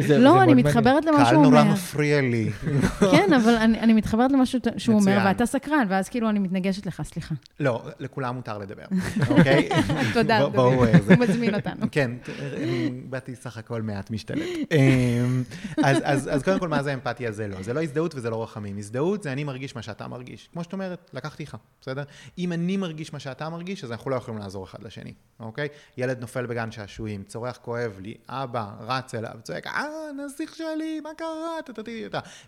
[0.00, 0.55] זה לא, מאוד אני.
[0.62, 1.73] מתחברת למה קהל שהוא נורא אומר.
[1.73, 2.50] מפריע לי.
[3.12, 4.61] כן, אבל אני, מתחברת למה שהוא-
[5.00, 5.19] אומר.
[5.27, 7.35] ואתה סקרן, ואז כאילו אני מתנגשת לך, סליחה.
[7.61, 8.85] לא, לכולם מותר לדבר,
[9.31, 9.69] אוקיי?
[10.15, 10.39] תודה.
[10.39, 10.87] אה, הוא
[11.19, 11.87] מזמין אותנו.
[11.93, 12.11] כן,
[13.09, 14.43] באתי סך הכל מעט משתלט.
[14.73, 15.43] אמ,
[15.85, 17.33] אז, אז, אז קודם כל, מה זה אמפתיה?
[17.33, 17.62] זה לא.
[17.62, 18.79] זה לא הזדהות וזה לא רחמים.
[18.79, 20.49] הזדהות זה אני מרגיש מה שאתה מרגיש.
[20.52, 22.02] כמו שאת אומרת, לקחתי לך, בסדר?
[22.38, 25.69] אם אני מרגיש מה שאתה מרגיש, אז אנחנו לא יכולים לעזור אחד לשני, אוקיי?
[25.97, 29.88] ילד נופל בגן שעשועים, צורח כואב לי, אבא רץ אליו, צועק, אה,
[30.26, 31.59] נסיך שלי, מה קרה?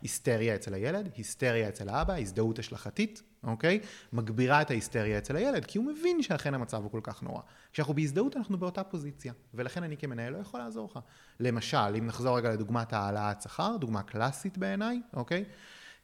[0.03, 3.81] היסטריה אצל הילד, היסטריה אצל האבא, הזדהות השלכתית, אוקיי?
[4.13, 7.41] מגבירה את ההיסטריה אצל הילד, כי הוא מבין שאכן המצב הוא כל כך נורא.
[7.73, 10.99] כשאנחנו בהזדהות, אנחנו באותה פוזיציה, ולכן אני כמנהל לא יכול לעזור לך.
[11.41, 15.45] למשל, אם נחזור רגע לדוגמת העלאת שכר, דוגמה קלאסית בעיניי, אוקיי?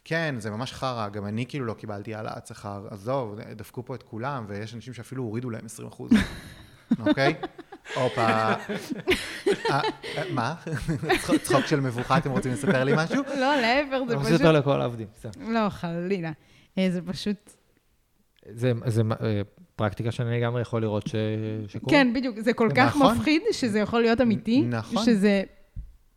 [0.04, 2.87] כן, זה ממש חרא, גם אני כאילו לא קיבלתי העלאת שכר.
[2.90, 6.11] עזוב, דפקו פה את כולם, ויש אנשים שאפילו הורידו להם 20 אחוז,
[7.07, 7.35] אוקיי?
[7.95, 8.21] הופה.
[8.26, 8.54] אה,
[9.71, 9.80] אה,
[10.30, 10.54] מה?
[11.42, 13.23] צחוק- של מבוכה, אתם רוצים לספר לי משהו?
[13.40, 14.40] לא, להפך, זה עושה פשוט...
[14.40, 15.07] אותו לכל העובדים.
[15.49, 16.30] לא, חלילה.
[16.79, 17.37] אה, זה פשוט...
[18.51, 19.41] זה זה, אה,
[19.77, 21.15] פרקטיקה שאני לגמרי יכול לראות ש-
[21.69, 21.91] שקורה.
[21.91, 22.41] כן, בדיוק.
[22.41, 23.17] זה כל כך נכון.
[23.17, 24.61] מפחיד שזה יכול להיות אמיתי.
[24.63, 25.05] נכון.
[25.05, 25.43] שזה...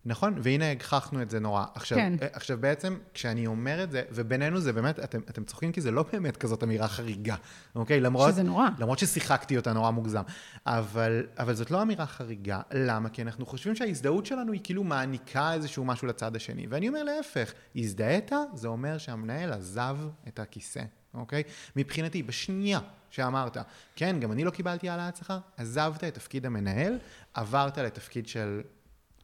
[0.06, 1.66] נכון, והנה הגחכנו את זה נורא.
[1.76, 2.14] עכשיו, כן.
[2.22, 5.92] אה, עכשיו בעצם, כשאני אומר את זה, ובינינו זה באמת, אתם, אתם צוחקים כי זה
[5.92, 7.36] לא באמת כזאת אמירה חריגה,
[7.76, 8.00] אוקיי?
[8.02, 8.68] למרות, שזה נורא.
[8.80, 10.22] למרות ששיחקתי אותה נורא מוגזם.
[10.66, 12.62] אבל, אבל זאת לא אמירה חריגה.
[12.72, 13.10] למה?
[13.10, 16.68] כי אנחנו חושבים שההזדהות שלנו היא כאילו מעניקה איזשהו משהו לצד השני.
[16.70, 19.98] ואני אומר להפך, הזדהית, זה אומר שהמנהל עזב
[20.28, 21.44] את הכיסא, אוקיי?
[21.76, 23.58] מבחינתי, בשנייה שאמרת,
[23.96, 26.98] כן, גם אני לא קיבלתי העלאת שכר, עזבת את תפקיד המנהל,
[27.34, 28.62] עברת לתפקיד של...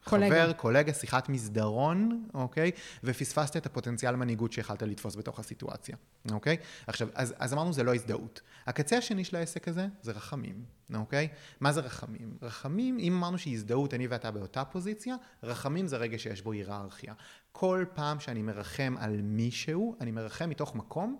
[0.04, 0.44] קולגה.
[0.44, 2.70] חבר, קולגה, שיחת מסדרון, אוקיי?
[3.04, 5.96] ופספסת את הפוטנציאל מנהיגות שיכלת לתפוס בתוך הסיטואציה,
[6.30, 6.56] אוקיי?
[6.86, 8.40] עכשיו, אז, אז אמרנו זה לא הזדהות.
[8.66, 11.28] הקצה השני של העסק הזה זה רחמים, אוקיי?
[11.60, 12.36] מה זה רחמים?
[12.42, 17.14] רחמים, אם אמרנו שהזדהות, אני ואתה באותה פוזיציה, רחמים זה רגע שיש בו היררכיה.
[17.52, 21.18] כל פעם שאני מרחם על מישהו, אני מרחם מתוך מקום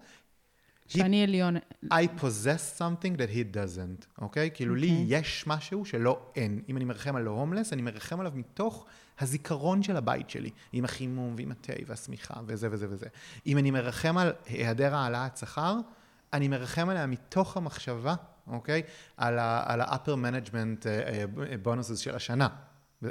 [0.88, 1.56] שאני עליון.
[1.84, 4.50] I possess something that he doesn't, אוקיי?
[4.54, 5.04] כאילו לי אוקיי.
[5.18, 6.62] יש משהו שלא אין.
[6.68, 8.86] אם אני מרחם על הומלס, אני מרחם עליו מתוך
[9.20, 13.06] הזיכרון של הבית שלי, עם החימום ועם התה והשמיכה וזה וזה וזה.
[13.46, 15.76] אם אני מרחם על היעדר העלאת שכר,
[16.32, 18.14] אני מרחם עליה מתוך המחשבה,
[18.46, 18.82] אוקיי?
[19.16, 21.24] על ה- על ה-upper management אה, אה,
[21.64, 22.48] bonuses של השנה.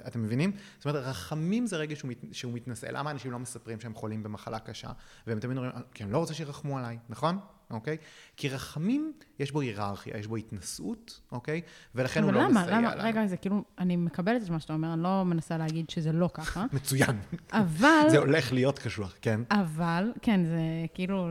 [0.07, 0.51] אתם מבינים?
[0.77, 2.85] זאת אומרת, רחמים זה רגע שהוא, מת, שהוא מתנשא.
[2.91, 4.89] למה אנשים לא מספרים שהם חולים במחלה קשה?
[5.27, 7.39] והם תמיד אומרים, כי אני לא רוצה שירחמו עליי, נכון?
[7.71, 7.97] אוקיי?
[8.37, 11.61] כי רחמים, יש בו היררכיה, יש בו התנשאות, אוקיי?
[11.95, 12.61] ולכן הוא לא למה?
[12.61, 12.95] מסייע למה?
[12.95, 13.03] לנו.
[13.03, 16.29] רגע, זה כאילו, אני מקבלת את מה שאתה אומר, אני לא מנסה להגיד שזה לא
[16.33, 17.19] ככה, מצוין.
[17.51, 19.41] אבל, זה הולך להיות קשוח, כן.
[19.51, 20.59] אבל, כן, זה
[20.93, 21.29] כאילו,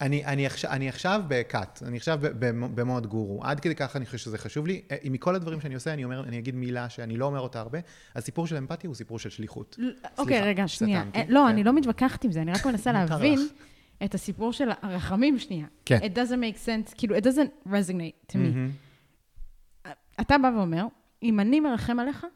[0.00, 2.18] אני, אני, עכשיו, אני עכשיו בקאט, אני עכשיו
[2.74, 3.44] במוד גורו.
[3.44, 4.82] עד כדי כך אני חושב שזה חשוב לי.
[4.90, 7.78] אה, מכל הדברים שאני עושה, אני אומר, אני אגיד מילה שאני לא אומר אותה הרבה.
[8.14, 9.78] הסיפור של אמפתיה הוא סיפור של שליחות.
[10.18, 11.04] אוקיי, רגע, שנייה.
[11.14, 11.48] אה, לא, כן.
[11.48, 13.48] אני לא מתווכחת עם זה, אני רק מנסה להבין.
[14.04, 15.66] את הסיפור של הרחמים שנייה.
[15.84, 15.98] כן.
[15.98, 18.38] It doesn't make sense, כאילו, it doesn't resonate to me.
[18.38, 18.70] מהמם.
[20.20, 20.86] אתה בא ואומר,
[21.22, 22.26] אם אני מרחם עליך,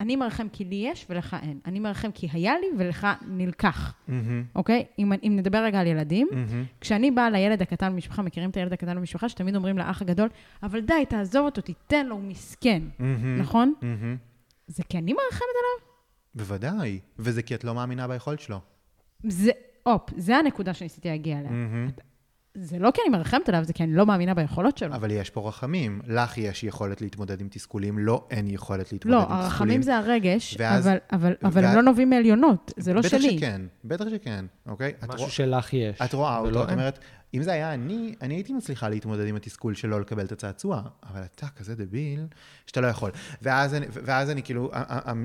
[0.00, 1.60] אני מרחם כי לי יש ולך אין.
[1.66, 4.44] אני מרחם כי היה לי ולך נלקח, מהמם.
[4.54, 4.84] אוקיי?
[4.98, 6.64] אם, אם נדבר רגע על ילדים, מהמם.
[6.80, 10.28] כשאני באה לילד הקטן במשפחה, מכירים את הילד הקטן במשפחה, שתמיד אומרים לאח הגדול,
[10.62, 13.40] אבל די, תעזוב אותו, תיתן לו, הוא מסכן, מהמם.
[13.40, 13.74] נכון?
[13.82, 14.16] מהמם.
[14.66, 15.90] זה כי אני מרחמת עליו?
[16.34, 17.00] בוודאי.
[17.18, 18.60] וזה כי את לא מאמינה ביכולת שלו.
[19.24, 19.50] זה,
[19.82, 21.50] הופ, זה הנקודה שניסיתי להגיע אליה.
[22.54, 24.94] זה לא כי אני מרחמת עליו, זה כי אני לא מאמינה ביכולות שלו.
[24.94, 26.00] אבל יש פה רחמים.
[26.06, 29.44] לך יש יכולת להתמודד עם תסכולים, לא אין יכולת להתמודד לא, עם תסכולים.
[29.44, 33.08] הרחמים זה הרגש, ואז- אבל, אבל, אבל ואז- הם לא נובעים מעליונות, זה לא בטח
[33.08, 33.38] שלי.
[33.38, 34.92] שכן, בטח שכן, אוקיי?
[35.08, 36.00] משהו רוא- שלך יש.
[36.02, 36.70] את רואה אותו, את.
[36.70, 36.98] אומרת,
[37.34, 41.22] אם זה היה אני, אני הייתי מצליחה להתמודד עם התסכול שלא לקבל את הצעצוע, אבל
[41.22, 42.26] אתה כזה דביל,
[42.66, 43.10] שאתה לא יכול.
[43.42, 44.70] ואז אני, ואז אני כאילו,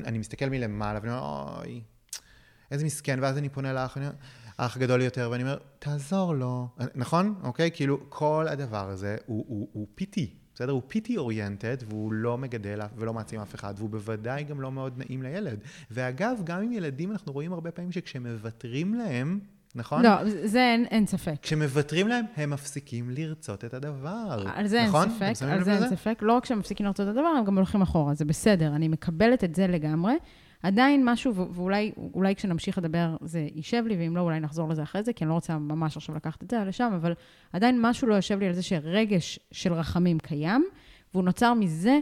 [0.05, 1.81] אני מסתכל מלמעלה, ואני אומר, אוי,
[2.71, 4.17] איזה מסכן, ואז אני פונה לאח, ואני אומר,
[4.57, 6.67] אח גדול יותר, ואני אומר, תעזור לו.
[6.95, 7.35] נכון?
[7.43, 7.69] אוקיי?
[7.73, 10.29] כאילו, כל הדבר הזה הוא, הוא, הוא פיטי.
[10.55, 10.71] בסדר?
[10.71, 14.93] הוא פיטי אוריינטד, והוא לא מגדל ולא מעצים אף אחד, והוא בוודאי גם לא מאוד
[14.97, 15.59] נעים לילד.
[15.91, 19.39] ואגב, גם עם ילדים אנחנו רואים הרבה פעמים שכשמוותרים להם,
[19.75, 20.03] נכון?
[20.03, 20.09] לא,
[20.45, 21.35] זה אין, אין ספק.
[21.41, 24.45] כשמוותרים להם, הם מפסיקים לרצות את הדבר.
[24.55, 25.09] על זה אין נכון?
[25.09, 25.89] ספק, אתם שמים על זה אין?
[25.89, 26.19] ספק.
[26.21, 29.43] לא רק שהם מפסיקים לרצות את הדבר, הם גם הולכים אחורה, זה בסדר, אני מקבלת
[29.43, 30.13] את זה לגמרי.
[30.65, 35.03] עדיין משהו, ואולי אולי כשנמשיך לדבר זה יישב לי, ואם לא, אולי נחזור לזה אחרי
[35.03, 37.13] זה, כי אני לא רוצה ממש עכשיו לקחת את זה לשם, אבל
[37.53, 40.65] עדיין משהו לא יושב לי על זה שרגש של רחמים קיים,
[41.13, 41.99] והוא נוצר מזה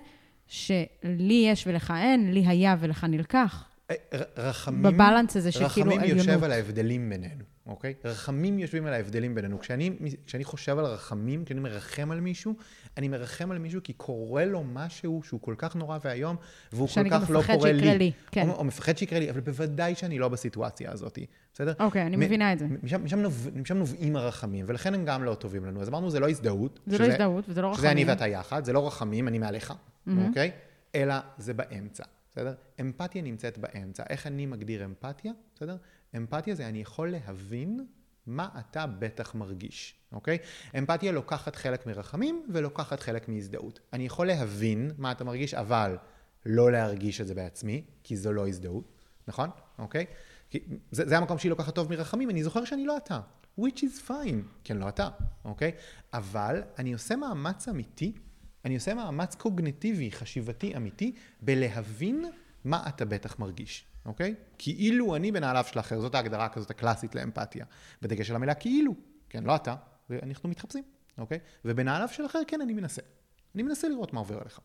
[0.47, 3.69] שלי יש ולך אין, לי היה ולך נלקח.
[3.91, 3.95] אה,
[4.37, 4.83] רחמים...
[4.83, 6.25] בבלנס הזה של כאילו רחמים עליונות.
[6.25, 7.93] יושב על ההבדלים בינינו, אוקיי?
[8.03, 9.59] רחמים יושבים על ההבדלים בינינו.
[9.59, 9.91] כשאני,
[10.25, 12.55] כשאני חושב על רחמים, כשאני מרחם על מישהו,
[12.97, 16.35] אני מרחם על מישהו כי קורה לו משהו שהוא כל כך נורא ואיום,
[16.73, 17.79] והוא כל שאני כך לא מפחד קורה לי.
[17.79, 18.49] שיקרה לי, כן.
[18.49, 21.19] או, או מפחד שיקרה לי, אבל בוודאי שאני לא בסיטואציה הזאת,
[21.53, 21.73] בסדר?
[21.79, 22.67] אוקיי, אני מ- מבינה את זה.
[22.83, 25.81] משם, משם, נוב, משם נובעים הרחמים, ולכן הם גם לא טובים לנו.
[25.81, 26.79] אז אמרנו, זה לא הזדהות.
[26.85, 28.07] זה לא הזדהות וזה לא שזה אני רחמים.
[28.07, 29.73] ואתה יחד, זה לא רחמים, אני מעליך,
[30.27, 30.51] אוקיי?
[30.95, 32.53] אלא זה באמצע, בסדר?
[32.81, 34.03] אמפתיה נמצאת באמצע.
[34.09, 35.75] איך אני מגדיר אמפתיה, בסדר?
[36.17, 37.85] אמפתיה זה אני יכול להבין
[38.27, 40.37] מה אתה בטח מרגיש, אוקיי?
[40.77, 43.79] אמפתיה לוקחת חלק מרחמים ולוקחת חלק מהזדהות.
[43.93, 45.97] אני יכול להבין מה אתה מרגיש, אבל
[46.45, 48.91] לא להרגיש את זה בעצמי, כי זו לא הזדהות,
[49.27, 49.49] נכון?
[49.79, 50.05] אוקיי?
[50.49, 50.59] כי
[50.91, 53.19] זה, זה המקום שהיא לוקחת טוב מרחמים, אני זוכר שאני לא אתה.
[53.59, 55.09] which is fine, אני לא אתה,
[55.45, 55.71] אוקיי?
[56.13, 58.13] אבל אני עושה מאמץ אמיתי,
[58.65, 62.25] אני עושה מאמץ קוגנטיבי, חשיבתי אמיתי, בלהבין
[62.63, 64.35] מה אתה בטח מרגיש, אוקיי?
[64.57, 67.65] כאילו אני בנעליו של האחר, זאת ההגדרה כזאת הקלאסית לאמפתיה.
[68.01, 68.95] בדגש על המילה כאילו,
[69.29, 69.75] כן, לא אתה,
[70.09, 70.83] ואנחנו מתחפשים,
[71.17, 71.39] אוקיי?
[71.65, 73.01] ובנעליו של אחר, כן, אני מנסה.
[73.55, 74.59] אני מנסה לראות מה עובר עליך.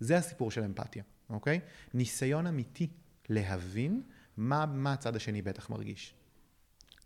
[0.00, 1.60] זה הסיפור של אמפתיה, אוקיי?
[1.94, 2.86] ניסיון אמיתי
[3.28, 4.02] להבין
[4.36, 6.14] מה, מה הצד השני בטח מרגיש.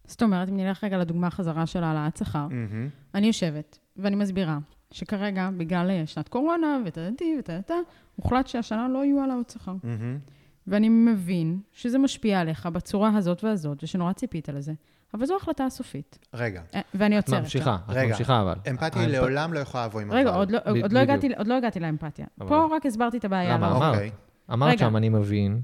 [0.05, 2.88] זאת אומרת, אם נלך רגע לדוגמה חזרה של העלאת שכר, מהמם.
[3.14, 4.59] אני יושבת ואני מסבירה
[4.90, 7.75] שכרגע, בגלל שנת קורונה וטטטי וטטטה,
[8.16, 9.75] הוחלט שהשנה לא יהיו העלאות שכר.
[9.83, 10.18] מהמם.
[10.66, 14.72] ואני מבין שזה משפיע עליך בצורה הזאת והזאת, ושנורא ציפית לזה,
[15.14, 16.18] אבל זו ההחלטה הסופית.
[16.35, 17.42] רגע, אה, ואני את עוצרת.
[17.42, 18.09] ממשיכה, את רגע.
[18.09, 18.55] ממשיכה אבל.
[18.70, 20.18] אמפתיה האמפ- לעולם לא יכולה לבוא עם אבל.
[20.20, 20.98] רגע, עוד לא, עוד, לא.
[20.98, 22.26] הגעתי, עוד לא הגעתי לאמפתיה.
[22.38, 23.55] פה רק הסברתי את הבעיה.
[23.55, 23.70] למה?
[23.76, 23.94] אמרת.
[23.94, 24.11] אוקיי.
[24.52, 24.79] אמרת רגע.
[24.79, 25.61] שם, אני מבין.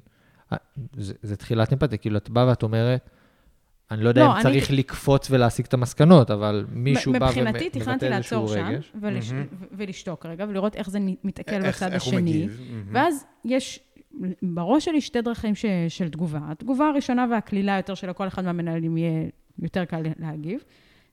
[0.53, 0.57] אה,
[0.97, 3.11] זה, זה תחילת אמפתיה, כאילו, את באה ואת אומרת,
[3.91, 7.59] אני לא יודע לא, אם אני- צריך לקפוץ ולהסיק את המסקנות, אבל מישהו בא מבחינתי,
[7.65, 8.93] ומבטא תכננתי איזשהו לעצור שם רגש.
[9.01, 9.33] ולש...
[9.33, 12.21] ו- ולשתוק רגע, ולראות איך זה מתעכל בצד איך הוא השני.
[12.21, 12.61] מגיב.
[12.93, 13.81] ואז יש
[14.43, 15.65] בראש שלי שתי דרכים ש...
[15.89, 16.41] של תגובה.
[16.43, 19.29] התגובה הראשונה והקלילה יותר שלכל אחד מהמנהלים יהיה
[19.63, 20.61] יותר קל להגיב,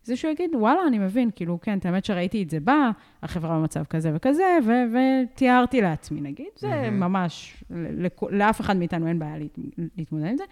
[0.04, 2.92] זה שהוא יגיד, וואלה, אני מבין, כאילו, כן, את האמת שראיתי את זה בא,
[3.24, 4.96] החברה במצב כזה וכזה, ו-
[5.34, 6.46] ותיארתי לעצמי, נגיד.
[6.56, 7.00] זה מהמם.
[7.00, 7.64] ממש,
[7.98, 9.60] לכ- לאף אחד מאיתנו אין בעיה להת...
[9.98, 10.44] להתמודד עם זה.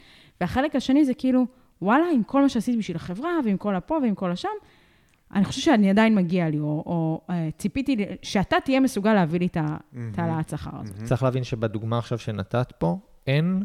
[0.41, 1.45] והחלק השני זה כאילו,
[1.81, 4.49] וואלה, עם כל מה שעשיתי בשביל החברה, ועם כל הפה ועם כל השם,
[5.35, 9.47] אני חושבת שאני עדיין מגיע לי, או, או אה, ציפיתי שאתה תהיה מסוגל להביא לי
[9.47, 9.57] את
[10.19, 11.03] העלאת שכר הזאת.
[11.03, 13.63] צריך להבין שבדוגמה עכשיו שנתת פה, אין,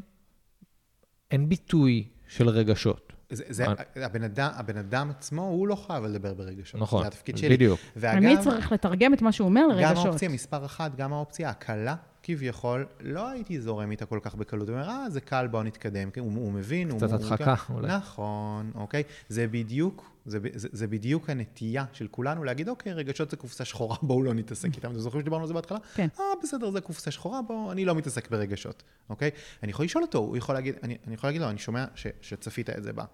[1.31, 3.13] אין ביטוי של רגשות.
[3.31, 3.65] זה, זה,
[3.97, 6.81] הבן, אדם, הבן אדם עצמו, הוא לא חייב לדבר ברגשות.
[6.81, 7.49] נכון, זה התפקיד שלי.
[7.49, 7.81] בדיוק.
[7.97, 10.07] ואגב, צריך לתרגם את מה שהוא אומר גם לרגשות?
[10.07, 14.69] האופציה מספר אחת, גם האופציה הקלה, כביכול, לא הייתי זורם איתה כל כך בקלות.
[14.69, 16.11] הוא אומר, אה, זה קל, בוא נתקדם.
[16.11, 16.91] כן, הוא, הוא מבין.
[16.91, 17.97] הוא- קצת הדחקה, הוא- אולי.
[17.97, 19.03] נכון, אוקיי.
[19.29, 23.97] זה בדיוק, זה, זה, זה בדיוק הנטייה של כולנו להגיד, אוקיי, רגשות זה קופסה שחורה,
[24.03, 24.91] בואו לא נתעסק איתם.
[24.91, 25.79] אתם זוכרים שדיברנו על זה בהתחלה?
[25.95, 26.09] כן.
[26.21, 29.31] אה, בסדר, זה קופסה שחורה, בואו, אני לא מתעסק ברגשות, אוקיי?
[29.63, 32.07] אני יכול לשאול אותו, הוא יכול להגיד, אני, אני יכול להגיד לו, אני שומע ש,
[32.21, 33.05] שצפית את זה בה.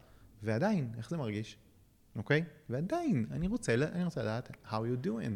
[0.43, 1.57] ועדיין, איך זה מרגיש?
[2.17, 2.45] אוקיי?
[2.71, 5.33] ועדיין, אני רוצה, אני רוצה לדעת how you doing,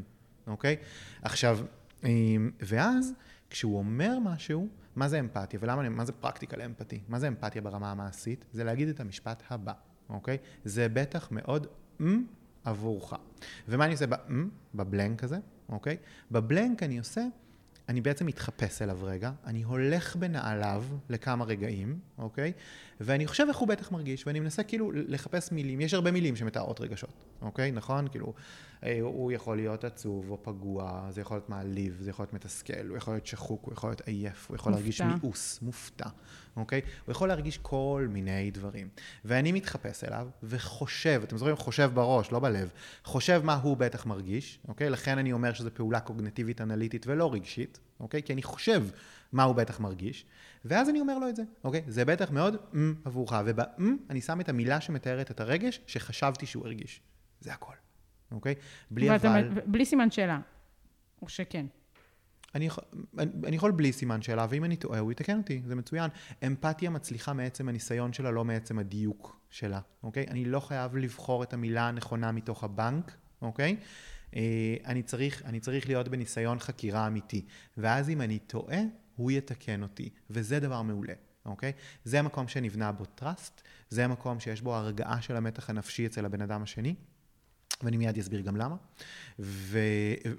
[0.46, 0.76] אוקיי?
[1.22, 1.58] עכשיו,
[2.04, 3.12] אמ, ואז,
[3.52, 7.00] כשהוא אומר משהו, מה זה אמפתיה ולמה, מה זה פרקטיקל אמפתי?
[7.08, 8.44] מה זה אמפתיה ברמה המעשית?
[8.52, 9.72] זה להגיד את המשפט הבא,
[10.08, 10.38] אוקיי?
[10.64, 11.66] זה בטח מאוד
[12.00, 12.24] אמ
[12.64, 13.14] עבורך.
[13.68, 15.38] ומה אני עושה ב-אמ, בבלנק הזה,
[15.68, 15.96] אוקיי?
[16.30, 17.22] בבלנק אני עושה,
[17.92, 22.52] אני בעצם מתחפש אליו רגע, אני הולך בנעליו לכמה רגעים, אוקיי?
[23.00, 26.81] ואני חושב איך הוא בטח מרגיש, ואני מנסה כאילו לחפש מילים, יש הרבה מילים שמתארות
[26.81, 27.72] רגשות, אוקיי?
[27.72, 28.09] נכון?
[28.09, 28.35] כאילו,
[28.85, 32.87] אה, הוא יכול להיות עצוב או פגוע, זה יכול להיות מעליב, זה יכול להיות מתסכל,
[32.88, 34.81] הוא יכול להיות שחוק, הוא יכול להיות עייף, הוא יכול מופתע.
[34.81, 36.09] להרגיש מיאוס, מופתע,
[36.57, 36.81] אוקיי?
[37.07, 38.88] הוא יכול להרגיש כל מיני דברים.
[39.24, 41.57] ואני מתחפש אליו וחושב, אתם זוכרים?
[41.57, 42.70] חושב בראש, לא בלב,
[43.05, 44.90] חושב מה הוא בטח מרגיש, אוקיי?
[44.90, 48.22] לכן אני אומר שזו פעולה קוגנטיבית אנליטית ולא רגשית, אוקיי?
[48.22, 48.86] כי אני חושב
[49.32, 50.26] מה הוא בטח מרגיש,
[50.64, 51.82] ואז אני אומר לו את זה, אוקיי?
[51.88, 56.66] זה בטח מאוד mm, עבורך, ובאם אני שם את המילה שמתארת את הרגש שחשבתי שהוא
[56.66, 57.00] הרגיש.
[57.40, 57.74] זה הכל,
[58.32, 58.54] אוקיי?
[58.90, 59.48] בלי אבל...
[59.66, 60.40] בלי סימן שאלה.
[61.22, 61.66] או שכן.
[62.54, 62.84] אני יכול,
[63.18, 66.10] אני, אני יכול בלי סימן שאלה, ואם אני טועה, הוא יתקן אותי, זה מצוין.
[66.46, 70.26] אמפתיה מצליחה מעצם הניסיון שלה, לא מעצם הדיוק שלה, אוקיי?
[70.30, 73.76] אני לא חייב לבחור את המילה הנכונה מתוך הבנק, אוקיי?
[74.84, 77.44] אני צריך, אני צריך להיות בניסיון חקירה אמיתי.
[77.76, 78.80] ואז אם אני טועה,
[79.16, 81.14] הוא יתקן אותי, וזה דבר מעולה.
[81.46, 81.72] אוקיי?
[82.04, 86.42] זה המקום שנבנה בו trust, זה המקום שיש בו הרגעה של המתח הנפשי אצל הבן
[86.42, 86.94] אדם השני,
[87.82, 88.76] ואני מיד אסביר גם למה.
[89.38, 89.78] ו,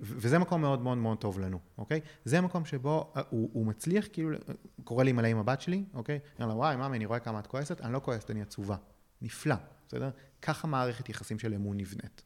[0.01, 1.99] ו- וזה מקום מאוד מאוד מאוד טוב לנו, אוקיי?
[2.25, 4.37] זה מקום שבו אה, הוא, הוא מצליח, כאילו,
[4.83, 6.15] קורא לי מלא עם הבת שלי, אוקיי?
[6.15, 8.75] אני אומר לה, וואי, ממי, אני רואה כמה את כועסת, אני לא כועסת, אני עצובה.
[9.21, 9.55] נפלא,
[9.87, 10.09] בסדר?
[10.41, 12.23] ככה מערכת יחסים של אמון נבנית.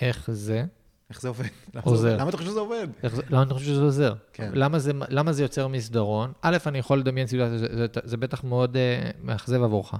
[0.00, 0.64] איך זה?
[1.10, 1.44] איך זה עובד?
[1.74, 2.16] למה עוזר.
[2.16, 2.88] למה אתה חושב שזה עובד?
[3.30, 4.14] למה אני חושב שזה עוזר?
[4.32, 4.50] כן.
[4.54, 6.32] למה, זה, למה זה יוצר מסדרון?
[6.42, 9.94] א', אני יכול לדמיין סיטואציה, זה, זה, זה בטח מאוד uh, מאכזב עבורך.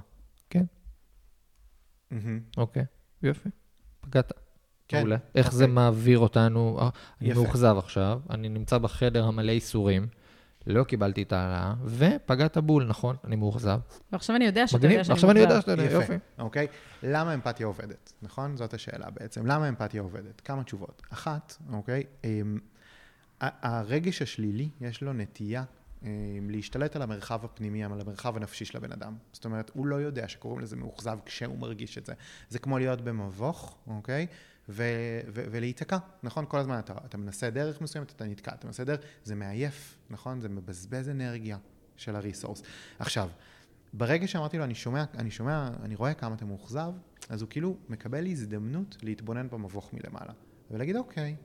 [0.49, 0.65] כן.
[2.57, 2.85] אוקיי,
[3.23, 3.49] יופי.
[4.01, 4.31] פגעת.
[4.87, 5.17] כן, מעולה.
[5.35, 5.75] איך זה אוקיי.
[5.75, 6.77] מעביר אותנו?
[6.81, 6.89] אה,
[7.21, 7.33] אני.
[7.33, 10.07] מאוכזב עכשיו, אני נמצא בחדר המלא ייסורים,
[10.67, 13.15] לא קיבלתי את ההעלאה, ופגעת בול, נכון?
[13.23, 13.79] אני מאוכזב.
[14.11, 15.71] ועכשיו אני יודע שאתה יודע שאני עכשיו אני יודע מאוכזב.
[15.71, 16.13] שאתה יודע, יופי.
[16.39, 16.67] אוקיי?
[17.03, 18.57] למה אמפתיה עובדת, נכון?
[18.57, 19.45] זאת השאלה בעצם.
[19.45, 20.41] למה אמפתיה עובדת?
[20.41, 21.01] כמה תשובות.
[21.09, 22.03] אחת, אוקיי?
[22.23, 22.59] אמ,
[23.41, 25.63] הרגש השלילי, יש לו נטייה
[26.03, 26.07] אמ,
[26.49, 29.15] להשתלט על המרחב הפנימי, על המרחב הנפשי של הבן אדם.
[29.31, 32.13] זאת אומרת, הוא לא יודע שקוראים לזה מאוכזב כשהוא מרגיש את זה.
[32.49, 34.27] זה כמו להיות במבוך, אוקיי?
[34.69, 36.45] ו- ו- ולהיתקע, נכון?
[36.47, 40.41] כל הזמן אתה, אתה מנסה דרך מסוימת, אתה נתקע, אתה מנסה דרך, זה מעייף, נכון?
[40.41, 41.57] זה מבזבז אנרגיה
[41.97, 42.63] של הריסורס.
[42.99, 43.29] עכשיו,
[43.93, 46.93] ברגע שאמרתי לו, אני שומע, אני שומע, אני רואה כמה אתה מאוכזב,
[47.29, 50.33] אז הוא כאילו מקבל הזדמנות להתבונן במבוך מלמעלה.
[50.71, 51.35] ולהגיד, אוקיי,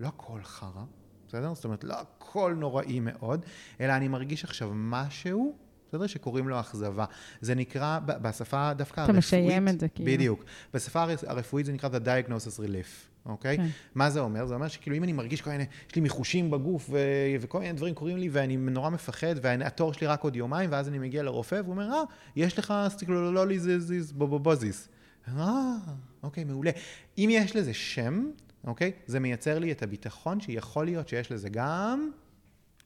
[0.00, 0.84] לא הכל חרא,
[1.28, 1.54] בסדר?
[1.54, 3.44] זאת אומרת, לא הכל נוראי מאוד,
[3.80, 5.56] אלא אני מרגיש עכשיו משהו,
[5.88, 6.06] בסדר?
[6.06, 7.04] שקוראים לו אכזבה.
[7.40, 9.18] זה נקרא, בשפה דווקא אתה הרפואית...
[9.18, 10.12] משיים את זה, כאילו.
[10.12, 10.44] בדיוק.
[10.74, 13.56] בשפה הר- הרפואית זה נקרא The Diagnosis Relief, אוקיי?
[13.56, 13.66] כן.
[13.94, 14.46] מה זה אומר?
[14.46, 16.98] זה אומר שכאילו אם אני מרגיש כל מיני, יש לי מיחושים בגוף ו-
[17.40, 20.98] וכל מיני דברים קורים לי ואני נורא מפחד והתור שלי רק עוד יומיים ואז אני
[20.98, 22.02] מגיע לרופא והוא אומר, אה,
[22.36, 24.88] יש לך סטיקלולוליזיז בובובוזיס.
[25.36, 25.74] אה,
[26.22, 26.70] אוקיי, מעולה.
[27.18, 28.26] אם יש לזה שם,
[28.66, 32.10] אוקיי, זה מייצר לי את הביטחון שיכול להיות שיש לזה גם...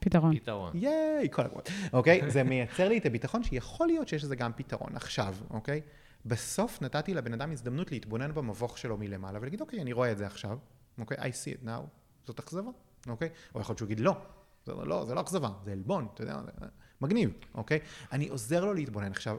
[0.02, 0.36] פתרון.
[0.36, 0.72] פתרון.
[0.74, 1.62] ייי, כל הכבוד.
[1.92, 2.30] אוקיי?
[2.30, 4.96] זה מייצר לי את הביטחון שיכול להיות שיש לזה גם פתרון.
[4.96, 5.80] עכשיו, אוקיי?
[6.26, 10.26] בסוף נתתי לבן אדם הזדמנות להתבונן במבוך שלו מלמעלה ולהגיד, אוקיי, אני רואה את זה
[10.26, 10.58] עכשיו,
[10.98, 11.16] אוקיי?
[11.16, 11.82] I see it now.
[12.24, 12.70] זאת אכזבה,
[13.08, 13.28] אוקיי?
[13.54, 14.16] או יכול להיות שהוא יגיד, לא,
[14.66, 16.66] זה לא, זה לא אכזבה, זה עלבון, אתה יודע, זה
[17.00, 17.78] מגניב, אוקיי?
[18.12, 19.10] אני עוזר לו להתבונן.
[19.10, 19.36] עכשיו,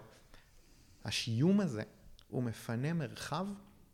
[1.05, 1.83] השיום הזה,
[2.27, 3.47] הוא מפנה מרחב,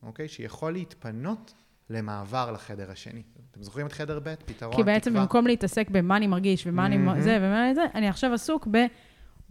[0.04, 0.28] אוקיי?
[0.28, 1.54] שיכול להתפנות
[1.90, 3.22] למעבר לחדר השני.
[3.52, 4.36] אתם זוכרים את חדר ב'?
[4.46, 5.22] פתרון, כי בעצם תקווה?
[5.22, 7.22] במקום להתעסק במה אני מרגיש ומה אני מהמם.
[7.22, 8.78] זה ומה זה, אני עכשיו עסוק ב...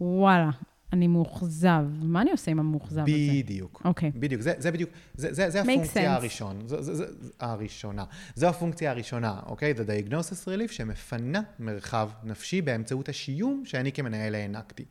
[0.01, 0.49] וואלה,
[0.93, 1.85] אני מאוכזב.
[2.01, 3.11] מה אני עושה עם המאוכזב הזה?
[3.11, 3.81] בדיוק.
[3.85, 4.11] אוקיי.
[4.15, 6.17] בדיוק, זה, זה בדיוק, זה, זה, זה הפונקציה sense.
[6.17, 8.03] הראשון, זה, זה, זה, זה, הראשונה.
[8.35, 9.73] זו הפונקציה הראשונה, אוקיי?
[9.73, 14.85] The diagnosis relief שמפנה מרחב נפשי באמצעות השיום שאני כמנהל הענקתי.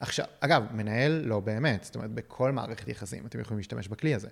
[0.00, 4.28] עכשיו, אגב, מנהל לא באמת, זאת אומרת, בכל מערכת יחסים אתם יכולים להשתמש בכלי הזה.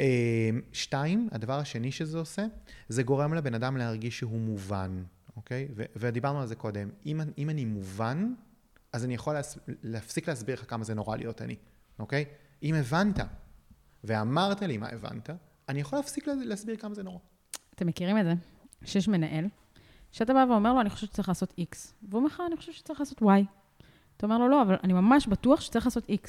[0.00, 2.46] אה, שתיים, הדבר השני שזה עושה,
[2.88, 5.02] זה גורם לבן אדם להרגיש שהוא מובן,
[5.36, 5.68] אוקיי?
[5.76, 6.88] ו- ודיברנו על זה קודם.
[7.06, 8.34] אם, אם אני מובן,
[8.92, 9.58] אז אני יכול להס...
[9.82, 11.56] להפסיק להסביר לך כמה זה נורא להיות אני,
[11.98, 12.24] אוקיי?
[12.62, 13.18] אם הבנת
[14.04, 15.30] ואמרת לי מה הבנת,
[15.68, 17.18] אני יכול להפסיק לה- להסביר כמה זה נורא.
[17.74, 18.32] אתם מכירים את זה?
[18.84, 19.44] שיש מנהל,
[20.12, 21.76] שאתה בא ואומר לו, אני חושב שצריך לעשות X.
[22.02, 23.26] והוא אומר לך, אני חושב שצריך לעשות Y.
[24.16, 26.28] אתה אומר לו, לא, אבל אני ממש בטוח שצריך לעשות X.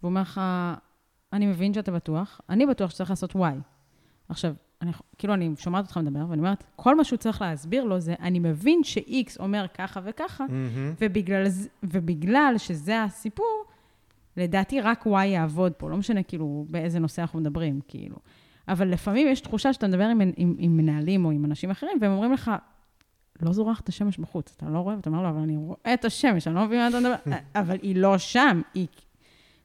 [0.00, 0.40] והוא אומר לך,
[1.32, 3.38] אני מבין שאתה בטוח, אני בטוח שצריך לעשות Y.
[4.28, 8.00] עכשיו, אני, כאילו, אני שומעת אותך מדבר, ואני אומרת, כל מה שהוא צריך להסביר לו
[8.00, 10.44] זה, אני מבין ש-X אומר ככה וככה,
[11.00, 13.64] ובגלל, ז- ובגלל שזה הסיפור,
[14.36, 18.16] לדעתי רק Y יעבוד פה, לא משנה כאילו באיזה נושא אנחנו מדברים, כאילו.
[18.68, 22.12] אבל לפעמים יש תחושה שאתה מדבר עם, עם, עם מנהלים או עם אנשים אחרים, והם
[22.12, 22.50] אומרים לך,
[23.42, 24.96] לא זורחת השמש בחוץ, אתה לא רואה?
[24.96, 27.14] ואתה אומר לו, אבל אני רואה את השמש, אני לא מבין מה אתה מדבר,
[27.60, 28.86] אבל היא לא שם, היא...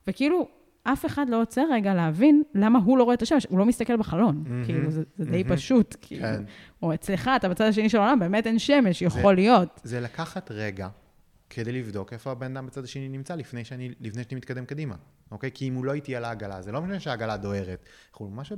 [0.08, 0.48] וכאילו,
[0.84, 3.98] אף אחד לא עוצר רגע להבין למה הוא לא רואה את השמש, הוא לא מסתכל
[3.98, 4.44] בחלון.
[4.48, 5.56] מהמם, כאילו, זה, זה די מהמם.
[5.56, 5.96] פשוט.
[6.02, 6.44] כאילו, כן.
[6.84, 9.82] או אצלך, אתה בצד השני של העולם, באמת אין שמש, יכול זה- להיות.
[9.84, 10.88] זה לקחת רגע
[11.50, 14.96] כדי לבדוק איפה הבן אדם בצד השני נמצא לפני שאני, לפני שאני מתקדם קדימה,
[15.32, 15.52] אוקיי?
[15.54, 17.86] כי אם הוא לא איתי על העגלה, זה לא משנה שהעגלה דוהרת.
[18.12, 18.52] אנחנו ממש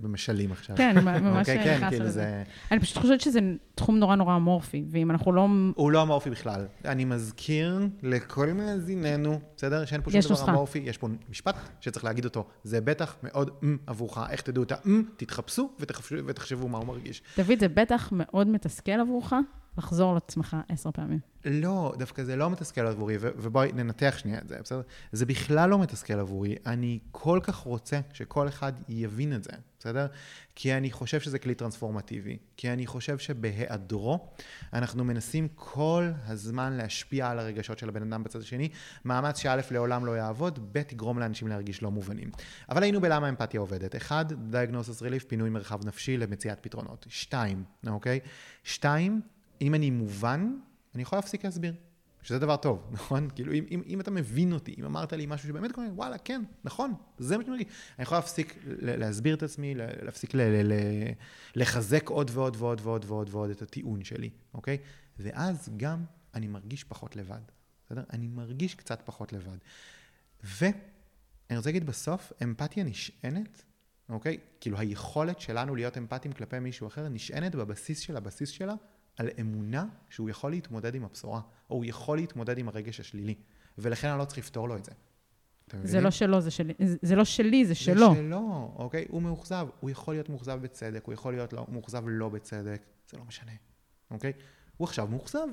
[0.00, 0.76] במשלים עכשיו.
[0.76, 2.20] כן, ממש אוקיי, כן, נכנס כאילו לזה.
[2.20, 2.42] זה...
[2.70, 3.40] אני פשוט חושבת שזה
[3.74, 5.48] תחום נורא נורא אמורפי, ואם אנחנו לא...
[5.74, 6.66] הוא לא אמורפי בכלל.
[6.84, 9.84] אני מזכיר לכל מאזיננו, בסדר?
[9.84, 10.50] שאין פה שום דבר.
[10.50, 12.46] אמורפי, יש פה משפט שצריך להגיד אותו.
[12.64, 14.18] זה בטח מאוד אמ עבורך.
[14.30, 15.02] איך תדעו את האם?
[15.16, 15.70] תתחפשו
[16.26, 17.22] ותחשבו מה הוא מרגיש.
[17.36, 19.32] דוד, זה בטח מאוד מתסכל עבורך
[19.78, 21.18] לחזור לעצמך עשר פעמים.
[21.44, 24.82] לא, דווקא זה לא מתסכל עבורי, ו- ובואי ננתח שנייה את זה, בסדר?
[25.12, 26.56] זה בכלל לא מתסכל עבורי.
[26.66, 30.06] אני כל כך רוצה שכל אחד יבין את זה, בסדר?
[30.54, 32.38] כי אני חושב שזה כלי טרנספורמטיבי.
[32.56, 34.28] כי אני חושב שבהיעדרו,
[34.72, 38.68] אנחנו מנסים כל הזמן להשפיע על הרגשות של הבן אדם בצד השני,
[39.04, 42.30] מאמץ שא' לעולם לא יעבוד, ב' יגרום לאנשים להרגיש לא מובנים.
[42.68, 43.96] אבל היינו בלמה אמפתיה עובדת.
[43.96, 47.06] אחד, diagnosis relief, פינוי מרחב נפשי למציאת פתרונות.
[47.08, 48.20] שתיים, אוקיי?
[48.64, 49.20] שתיים,
[49.60, 50.56] אם אני מובן,
[50.94, 51.74] אני יכול להפסיק להסביר.
[52.24, 53.28] שזה דבר טוב, נכון?
[53.34, 56.42] כאילו, אם, אם, אם אתה מבין אותי, אם אמרת לי משהו שבאמת קורה, וואלה, כן,
[56.64, 57.66] נכון, זה מה שאני מרגיש.
[57.98, 61.12] אני יכול להפסיק להסביר את עצמי, להפסיק ל- ל- ל-
[61.54, 64.78] לחזק עוד ועוד ועוד ועוד ועוד ועוד את הטיעון שלי, אוקיי?
[65.18, 67.40] ואז גם אני מרגיש פחות לבד,
[67.86, 68.02] בסדר?
[68.12, 69.56] אני מרגיש קצת פחות לבד.
[70.44, 73.64] ואני רוצה להגיד בסוף, אמפתיה נשענת,
[74.08, 74.38] אוקיי?
[74.60, 78.74] כאילו היכולת שלנו להיות אמפתיים כלפי מישהו אחר נשענת בבסיס של הבסיס שלה
[79.16, 83.34] על אמונה שהוא יכול להתמודד עם הבשורה, או הוא יכול להתמודד עם הרגש השלילי,
[83.78, 84.92] ולכן אני לא צריך לפתור לו את זה.
[85.68, 86.00] אתם זה?
[86.00, 86.74] לא שלו, זה שלי.
[86.78, 88.14] זה- זה לא שלי, זה שלו.
[88.14, 89.04] זה שלו, אוקיי?
[89.08, 89.68] הוא מאוכזב.
[89.80, 93.52] הוא יכול להיות מאוכזב בצדק, הוא יכול להיות לא, מאוכזב לא בצדק, זה לא משנה,
[94.10, 94.32] אוקיי?
[94.76, 95.46] הוא עכשיו מאוכזב.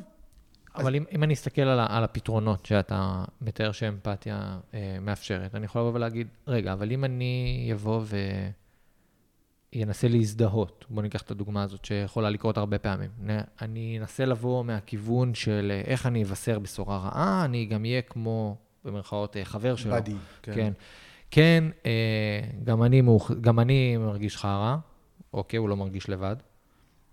[0.76, 5.66] אבל אם, אם אני אסתכל על, ה- על הפתרונות שאתה מתאר שאמפתיה אה, מאפשרת, אני
[5.66, 8.04] יכול לבוא ולהגיד, רגע, אבל אם אני אבוא
[9.76, 13.10] וינסה להזדהות, בואו ניקח את הדוגמה הזאת שיכולה לקרות הרבה פעמים.
[13.62, 18.56] אני אנסה לבוא מהכיוון של אה, איך אני אבשר בשורה רעה, אני גם אהיה כמו,
[18.86, 19.96] במרכאות, אה, חבר שלו.
[19.96, 20.14] בדי.
[20.42, 20.74] כן.
[21.32, 21.92] כן, אה,
[22.64, 23.32] גם, אני מאוח...
[23.42, 24.76] גם אני מרגיש חרא,
[25.34, 26.36] אוקיי, הוא לא מרגיש לבד.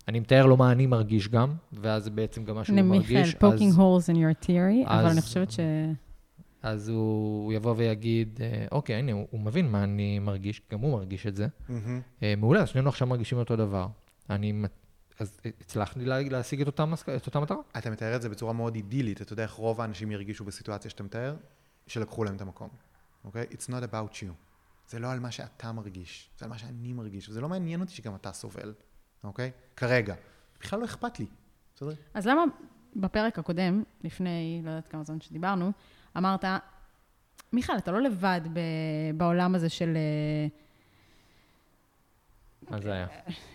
[0.08, 3.34] אני מתאר לו מה אני מרגיש גם, ואז בעצם גם מה שהוא מרגיש.
[3.34, 5.60] מיכאל, poking אז, holes in your theory, אבל אז- אני חושבת ש...
[6.62, 10.80] אז הוא, הוא יבוא ויגיד, אה, אוקיי, הנה, הוא, הוא מבין מה אני מרגיש, גם
[10.80, 11.46] הוא מרגיש את זה.
[11.68, 12.00] מהמם.
[12.22, 13.86] אה, מעולה, אז שנינו עכשיו מרגישים אותו דבר.
[14.30, 14.62] אני...
[15.18, 17.08] אז הצלחתי לה- להשיג את אותה, מסק...
[17.08, 17.56] את אותה מטרה?
[17.78, 21.02] אתה מתאר את זה בצורה מאוד אידילית, אתה יודע איך רוב האנשים ירגישו בסיטואציה שאתה
[21.02, 21.36] מתאר?
[21.86, 22.68] שלקחו להם את המקום,
[23.24, 23.46] אוקיי?
[23.50, 24.26] It's not about you.
[24.88, 27.92] זה לא על מה שאתה מרגיש, זה על מה שאני מרגיש, וזה לא מעניין אותי
[27.92, 28.74] שגם אתה סובל,
[29.24, 29.50] אוקיי?
[29.76, 30.14] כרגע.
[30.60, 31.26] בכלל לא אכפת לי,
[31.76, 31.92] בסדר?
[32.14, 32.42] אז למה
[32.96, 35.72] בפרק הקודם, לפני לא יודעת כמה זמן שדיברנו,
[36.16, 36.44] אמרת,
[37.52, 38.60] מיכאל, אתה לא לבד ב-
[39.14, 39.96] בעולם הזה של...
[39.96, 40.46] אה,
[42.70, 43.06] מה זה היה?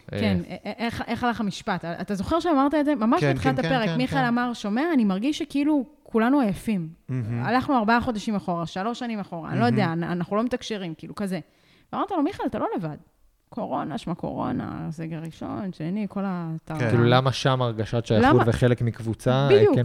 [0.07, 1.85] כן, אה, א- א- איך, איך הלך המשפט?
[1.85, 2.95] אתה זוכר שאמרת את זה?
[2.95, 4.25] ממש כן, בתחילת כן, כן, הפרק, כן, מיכאל כן.
[4.25, 6.89] אמר, שומע, אני מרגיש שכאילו כולנו עייפים.
[7.41, 11.15] הלכנו ארבעה חודשים אחורה, שלוש שנים אחורה, אני לא יודע, אנ- אנחנו לא מתקשרים, כאילו
[11.15, 11.39] כזה.
[11.93, 12.97] ואמרת לו, מיכאל, אתה לא לבד.
[13.53, 16.79] קורונה, שמע קורונה, סגר ראשון, שני, כל הטעם.
[16.79, 16.89] כן.
[16.89, 18.43] כאילו, למה שם הרגשת שייכות למה?
[18.47, 19.31] וחלק מקבוצה?
[19.31, 19.75] אה, בדיוק.
[19.75, 19.83] כן.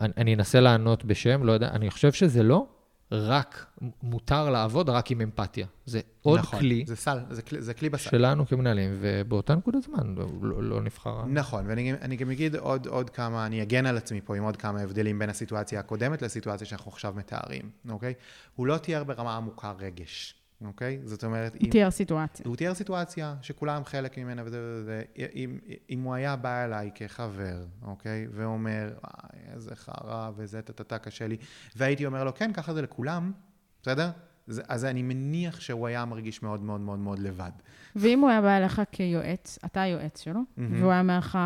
[0.00, 2.66] אני, אני אנסה לענות בשם, לא יודע, אני חושב שזה לא
[3.10, 3.66] רק,
[4.02, 5.66] מותר לעבוד רק עם אמפתיה.
[5.86, 8.10] זה עוד נכון, כלי זה סל, זה כלי, זה כלי בסל.
[8.10, 11.24] שלנו כמנהלים, ובאותה נקודת זמן לא, לא, לא נבחר...
[11.26, 14.42] נכון, ואני גם- אני גם אגיד עוד, עוד כמה, אני אגן על עצמי פה עם
[14.42, 18.14] עוד כמה הבדלים בין הסיטואציה הקודמת לסיטואציה שאנחנו עכשיו מתארים, אוקיי?
[18.56, 21.00] הוא לא תיאר ברמה עמוקה רגש, אוקיי?
[21.04, 21.70] זאת אומרת, אם...
[21.70, 22.44] תיאר סיטואציה.
[22.48, 25.02] הוא תיאר סיטואציה שכולם חלק ממנה וזה וזה,
[25.34, 25.58] אם,
[25.90, 28.26] אם הוא היה בא אליי כחבר, אוקיי?
[28.30, 28.94] ואומר,
[29.54, 31.36] איזה חרא וזה, טה-טה-טה, קשה לי,
[31.76, 33.32] והייתי אומר לו, כן, ככה זה לכולם,
[33.82, 34.10] בסדר?
[34.68, 37.50] אז אני מניח שהוא היה מרגיש מאוד מאוד מאוד מאוד לבד.
[37.96, 40.80] ואם הוא היה בא אליך כיועץ, אתה היועץ שלו, מהמם.
[40.80, 41.38] והוא היה אומר לך,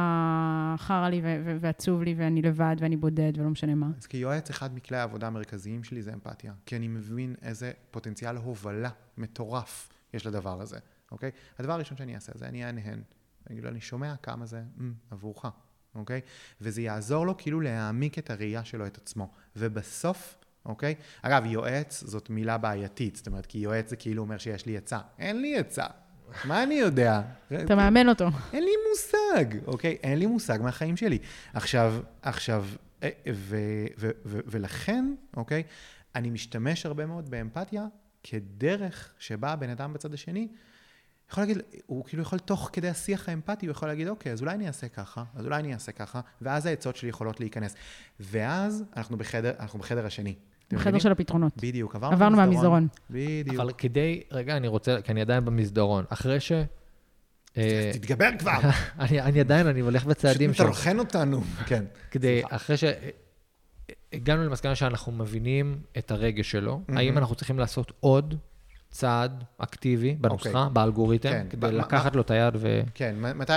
[0.77, 3.91] חרא לי ו- ועצוב לי ואני לבד ואני בודד ולא משנה מה.
[3.99, 6.53] אז כיועץ, אחד מכלי העבודה המרכזיים שלי זה אמפתיה.
[6.67, 10.79] כי אני מבין איזה פוטנציאל הובלה מטורף יש לדבר הזה,
[11.13, 11.31] אוקיי?
[11.59, 13.03] הדבר הראשון שאני אעשה זה אני אענהן.
[13.47, 15.45] אני אגיד לו, אני שומע כמה זה "מ, עבורך,
[15.95, 16.21] אוקיי?
[16.61, 19.33] וזה יעזור לו כאילו להעמיק את הראייה שלו את עצמו.
[19.57, 20.95] ובסוף, אוקיי?
[21.23, 24.99] אגב, יועץ זאת מילה בעייתית, זאת אומרת, כי יועץ זה כאילו אומר שיש לי עצה.
[25.19, 25.87] אין לי עצה.
[26.45, 27.21] מה אני יודע?
[27.65, 28.29] אתה מאמן אותו.
[28.53, 29.97] אין לי מושג, אוקיי?
[30.03, 31.19] אין לי מושג מהחיים שלי.
[31.55, 32.65] עכשיו, עכשיו,
[33.03, 33.57] אה, ו,
[33.99, 35.63] ו, ו, ולכן, אוקיי,
[36.15, 37.87] אני משתמש הרבה מאוד באמפתיה
[38.23, 40.49] כדרך שבה הבן אדם בצד השני
[41.31, 44.55] יכול להגיד, הוא כאילו יכול תוך כדי השיח האמפתי, הוא יכול להגיד, אוקיי, אז אולי
[44.55, 47.75] אני אעשה ככה, אז אולי אני אעשה ככה, ואז העצות שלי יכולות להיכנס.
[48.21, 50.35] ואז אנחנו בחדר, אנחנו בחדר השני.
[50.71, 51.01] בחדר מבינים?
[51.01, 51.53] של הפתרונות.
[51.57, 52.89] בדיוק, עברנו, עברנו מהמסדרון.
[53.11, 53.57] בדיוק.
[53.57, 56.05] אבל כדי, רגע, אני רוצה, כי אני עדיין במסדרון.
[56.09, 56.53] אחרי ש...
[57.57, 58.59] אה, תתגבר כבר.
[59.01, 60.71] אני אני עדיין, אני הולך בצעדים פשוט שם.
[60.71, 61.41] מטרחן אותנו.
[61.67, 61.85] כן.
[62.11, 62.43] כדי.
[62.51, 66.81] אחרי שהגענו למסקנה שאנחנו מבינים את הרגש שלו.
[66.89, 68.35] האם אנחנו צריכים לעשות עוד
[68.97, 70.75] צעד אקטיבי בנוסחה, אוקיי.
[70.75, 71.47] באלגוריתם, כן.
[71.51, 72.81] כדי מה- מה- לקחת לו את היד ו...
[72.95, 73.53] כן, מתי,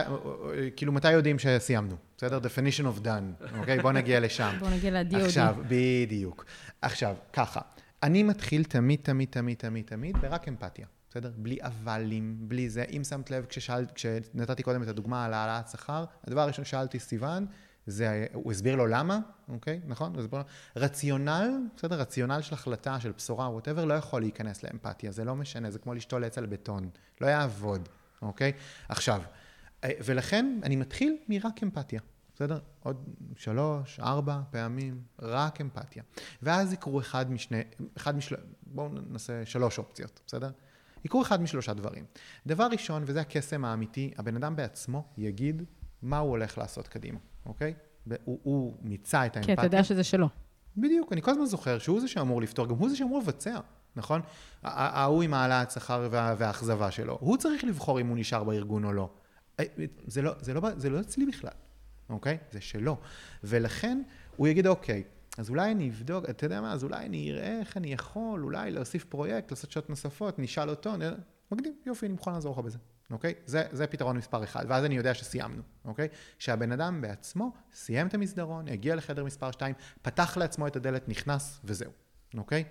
[0.75, 1.95] כאילו, מתי יודעים שסיימנו?
[2.17, 2.39] בסדר?
[2.39, 3.79] definition of done, אוקיי?
[3.79, 4.55] בואו נגיע לשם.
[4.59, 5.17] בואו נגיע ל-DOD.
[5.17, 6.45] עכשיו, בדיוק.
[6.81, 7.61] עכשיו, ככה,
[8.03, 11.31] אני מתחיל תמיד, תמיד, תמיד, תמיד, תמיד ברק אמפתיה, בסדר?
[11.37, 12.83] בלי אבלים, בלי זה.
[12.95, 17.45] אם שמת לב, כששאלת, כשנתתי קודם את הדוגמה על העלאת שכר, הדבר הראשון ששאלתי סיוון,
[17.89, 19.19] זה, הוא הסביר לו למה,
[19.49, 19.81] אוקיי?
[19.87, 20.13] נכון?
[20.13, 20.45] הוא הסביר לו.
[20.75, 21.99] רציונל, בסדר?
[21.99, 25.93] רציונל של החלטה, של בשורה, ווטאבר, לא יכול להיכנס לאמפתיה, זה לא משנה, זה כמו
[25.93, 26.89] לשתול עץ על בטון,
[27.21, 27.89] לא יעבוד,
[28.21, 28.51] אוקיי?
[28.89, 29.21] עכשיו,
[29.83, 32.01] אה, ולכן אני מתחיל מרק אמפתיה,
[32.35, 32.59] בסדר?
[32.83, 36.03] עוד שלוש, ארבע פעמים, רק אמפתיה.
[36.41, 37.61] ואז יקרו אחד משני,
[37.97, 38.35] אחד משל...
[38.61, 40.51] בואו נעשה שלוש אופציות, בסדר?
[41.05, 42.05] יקרו אחד משלושה דברים.
[42.47, 45.63] דבר ראשון, וזה הקסם האמיתי, הבן אדם בעצמו יגיד
[46.01, 47.19] מה הוא הולך לעשות קדימה,
[47.49, 47.73] אוקיי?
[48.23, 49.53] הוא, הוא מיצה את כי האמפתיה.
[49.53, 50.29] אתה יודע שזה שלו.
[50.77, 53.59] בדיוק, אני כל הזמן זוכר שהוא זה שאמור לפתור, גם הוא זה שאמור לבצע,
[53.95, 54.21] נכון?
[54.63, 58.93] ההוא עם העלאת שכר וה- והאכזבה שלו, הוא צריך לבחור אם הוא נשאר בארגון או
[58.93, 59.09] לא.
[59.59, 59.65] אה,
[60.07, 61.51] זה לא, זה לא, זה לא אצלי בכלל,
[62.09, 62.37] אוקיי?
[62.51, 62.97] זה שלו.
[63.43, 64.01] ולכן
[64.37, 65.03] הוא יגיד, אוקיי,
[65.37, 68.71] אז אולי אני אבדוק, אתה יודע מה, אז אולי אני אראה איך אני יכול, אולי
[68.71, 71.01] להוסיף פרויקט, לעשות שעות נוספות, נשאל אותו, נ...
[71.51, 72.77] מגניב, יופי, אני מוכן לעזור לך בזה,
[73.11, 73.33] אוקיי?
[73.45, 76.07] זה, זה פתרון מספר אחד, ואז אני יודע שסיימנו, אוקיי?
[76.39, 81.59] שהבן אדם בעצמו סיים את המסדרון, הגיע לחדר מספר 2, פתח לעצמו את הדלת, נכנס,
[81.63, 81.91] וזהו,
[82.37, 82.63] אוקיי?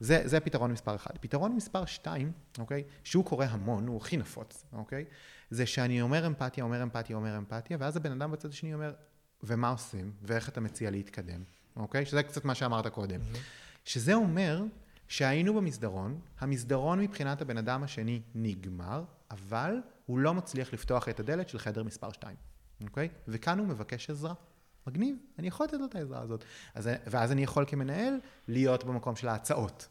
[0.00, 1.18] זה, זה פתרון מספר אחד.
[1.20, 2.84] פתרון מספר שתיים, אוקיי?
[3.04, 5.04] שהוא קורה המון, הוא הכי נפוץ, אוקיי?
[5.50, 8.92] זה שאני אומר אמפתיה, אומר אמפתיה, אומר אמפתיה, ואז הבן אדם בצד השני אומר,
[9.42, 10.12] ומה עושים?
[10.22, 11.42] ואיך אתה מציע להתקדם,
[11.76, 12.06] אוקיי?
[12.06, 13.20] שזה קצת מה שאמרת קודם.
[13.84, 14.62] שזה אומר
[15.08, 19.04] שהיינו במסדרון, המסדרון מבחינת הבן אדם השני נגמר,
[19.34, 19.76] אבל
[20.06, 22.36] הוא לא מצליח לפתוח את הדלת של חדר מספר 2,
[22.84, 23.08] אוקיי?
[23.28, 24.34] וכאן הוא מבקש עזרה.
[24.86, 26.44] מגניב, אני יכול לתת לו את העזרה הזאת.
[26.74, 28.14] אז, ואז אני יכול כמנהל
[28.48, 29.88] להיות במקום של ההצעות.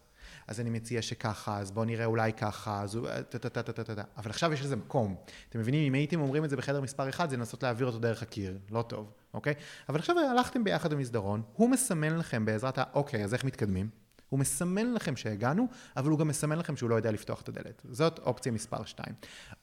[0.48, 3.08] אז אני מציע שככה, אז בואו נראה אולי ככה, אז הוא...
[3.30, 4.04] טה-טה-טה-טה-טה.
[4.18, 5.16] אבל עכשיו יש לזה מקום.
[5.50, 8.22] אתם מבינים, אם הייתם אומרים את זה בחדר מספר 1, זה לנסות להעביר אותו דרך
[8.22, 8.58] הקיר.
[8.72, 9.54] לא טוב, אוקיי?
[9.90, 12.84] אבל עכשיו הלכתם ביחד במסדרון, הוא מסמן לכם בעזרת ה...
[12.94, 14.03] אוקיי, אז איך מתקדמים?
[14.34, 15.68] הוא מסמן לכם שהגענו,
[15.98, 17.82] אבל הוא גם מסמן לכם שהוא לא יודע לפתוח את הדלת.
[17.90, 19.16] זאת אופציה מספר 2.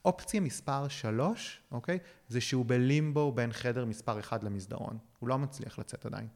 [0.04, 1.98] אופציה מספר 3, אוקיי?
[2.28, 4.98] זה שהוא בלימבו בין חדר מספר 1 למסדרון.
[5.18, 6.26] הוא לא מצליח לצאת עדיין.
[6.26, 6.30] הוא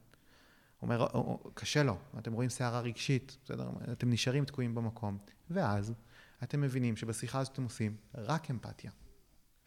[0.83, 3.71] אומר, "או- או- קשה לו, אתם רואים סערה רגשית, בסדר?
[3.93, 5.19] אתם נשארים תקועים במקום.
[5.51, 5.93] ואז
[6.43, 8.91] אתם מבינים שבשיחה הזאת אתם עושים רק אמפתיה.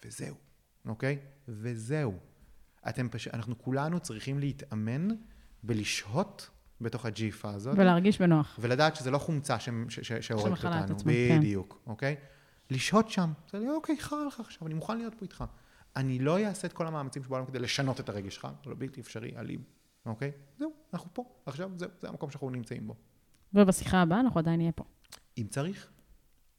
[0.05, 0.35] וזהו,
[0.85, 1.19] אוקיי?
[1.47, 2.13] וזהו.
[2.89, 5.07] אתם פשוט, אנחנו כולנו צריכים להתאמן
[5.63, 6.49] בלשהות
[6.81, 7.75] בתוך הג'יפה הזאת.
[7.77, 8.59] ולהרגיש בנוח.
[8.61, 9.57] ולדעת שזה לא חומצה
[10.21, 10.97] שהורגת אותנו.
[10.97, 11.39] כן.
[11.39, 12.15] בדיוק, אוקיי?
[12.71, 13.31] לשהות שם.
[13.51, 15.43] זה לי, אוקיי, חרא לך עכשיו, אני מוכן להיות פה איתך.
[15.95, 19.01] אני לא אעשה את כל המאמצים שבעולם כדי לשנות את הרגש שלך, זה לא בלתי
[19.01, 19.63] אפשרי, אלים,
[20.05, 20.31] אוקיי?
[20.57, 22.95] זהו, אנחנו פה, עכשיו זהו, זה המקום שאנחנו נמצאים בו.
[23.53, 24.83] ובשיחה הבאה אנחנו עדיין נהיה פה.
[25.37, 25.89] אם צריך,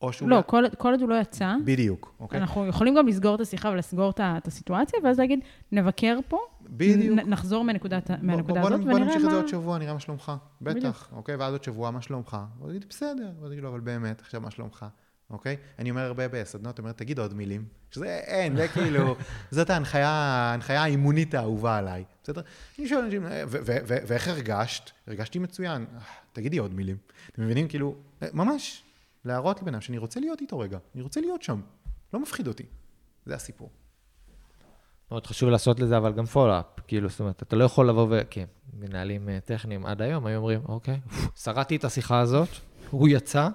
[0.03, 0.28] או שהוא...
[0.30, 2.40] לא, כל כל עוד הוא לא יצא, בדיוק, אוקיי?
[2.40, 5.40] אנחנו יכולים גם לסגור את השיחה ולסגור את את הסיטואציה, ואז להגיד,
[5.72, 6.38] נבקר פה,
[6.70, 7.18] בדיוק.
[7.18, 9.42] נ- נחזור מהנקודת- מהנקודה בוא, הזאת, בוא, בוא ונראה נמשיך את זה מה...
[9.42, 10.32] עוד שבוע, נראה מה שלומך.
[10.61, 11.09] בטח, בדיוק.
[11.12, 11.36] אוקיי?
[11.36, 12.36] ואז עוד שבוע, מה שלומך?
[12.59, 13.30] הוא יגיד, בסדר.
[13.40, 14.86] ואז יגיד לו, אבל באמת, עכשיו מה שלומך?
[15.30, 15.57] אוקיי?
[15.78, 17.64] אני אומר הרבה בסדנות, אומר, תגיד עוד מילים.
[17.90, 19.16] שזה אין, זה כאילו,
[19.51, 22.05] זאת ההנחיה, ההנחיה האימונית האהובה עליי.
[22.22, 22.40] בסדר?
[22.78, 24.90] אני שואל אנשים, "ו- ו- ו- ואיך הרגשת?
[25.07, 25.84] הרגשתי מצוין.
[25.94, 26.01] "אה,
[26.32, 26.96] תגידי עוד מילים.
[27.32, 27.68] אתם מבינים?
[27.68, 27.94] כאילו,
[28.32, 28.82] ממש,
[29.24, 30.78] להראות לבן אדם שאני רוצה להיות איתו רגע.
[30.94, 31.60] אני רוצה להיות שם.
[32.12, 32.64] לא מפחיד אותי.
[33.26, 33.70] זה הסיפור.
[35.10, 36.64] מאוד חשוב לעשות לזה, אבל גם follow up.
[36.86, 38.20] כאילו, זאת אומרת, אתה לא יכול לבוא ו...
[38.30, 38.44] כן,
[38.80, 41.00] מנהלים אה, טכניים עד היום היו אומרים, אוקיי,
[41.42, 42.48] שרדתי את השיחה הזאת,
[42.90, 43.48] הוא יצא,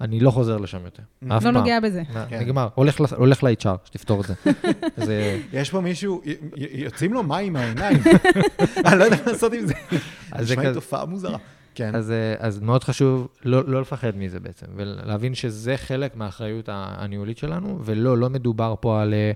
[0.00, 1.02] אני לא חוזר לשם יותר.
[1.02, 1.54] אף לא פעם.
[1.54, 2.02] נוגע בזה.
[2.28, 2.40] כן.
[2.40, 4.34] נגמר, הולך ל-HR, שתפתור את זה.
[5.06, 5.40] זה...
[5.52, 6.22] יש פה מישהו,
[6.56, 7.98] יוצאים לו מים מהעיניים.
[8.86, 9.74] אני לא יודע מה לעשות עם זה.
[10.38, 11.38] נשמע לי תופעה מוזרה.
[11.74, 11.94] כן.
[11.94, 17.38] אז, אה, אז מאוד חשוב לא, לא לפחד מזה בעצם, ולהבין שזה חלק מהאחריות הניהולית
[17.38, 19.32] שלנו, ולא, לא מדובר פה על אה,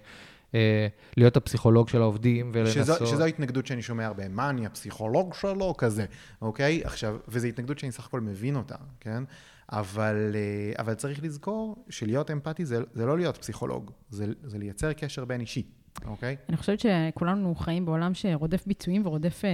[0.54, 0.86] אה,
[1.16, 2.96] להיות הפסיכולוג של העובדים ולנסות...
[2.96, 5.74] שזו, שזו התנגדות שאני שומע הרבה, מה, אני הפסיכולוג שלו?
[5.78, 6.04] כזה,
[6.42, 6.80] אוקיי?
[6.84, 9.24] עכשיו, וזו התנגדות שאני סך הכל מבין אותה, כן?
[9.72, 10.36] אבל,
[10.78, 15.40] אבל צריך לזכור שלהיות אמפתי זה, זה לא להיות פסיכולוג, זה, זה לייצר קשר בין
[15.40, 15.62] אישי,
[16.06, 16.36] אוקיי?
[16.48, 19.50] אני חושבת שכולנו חיים בעולם שרודף ביצועים ורודף אה,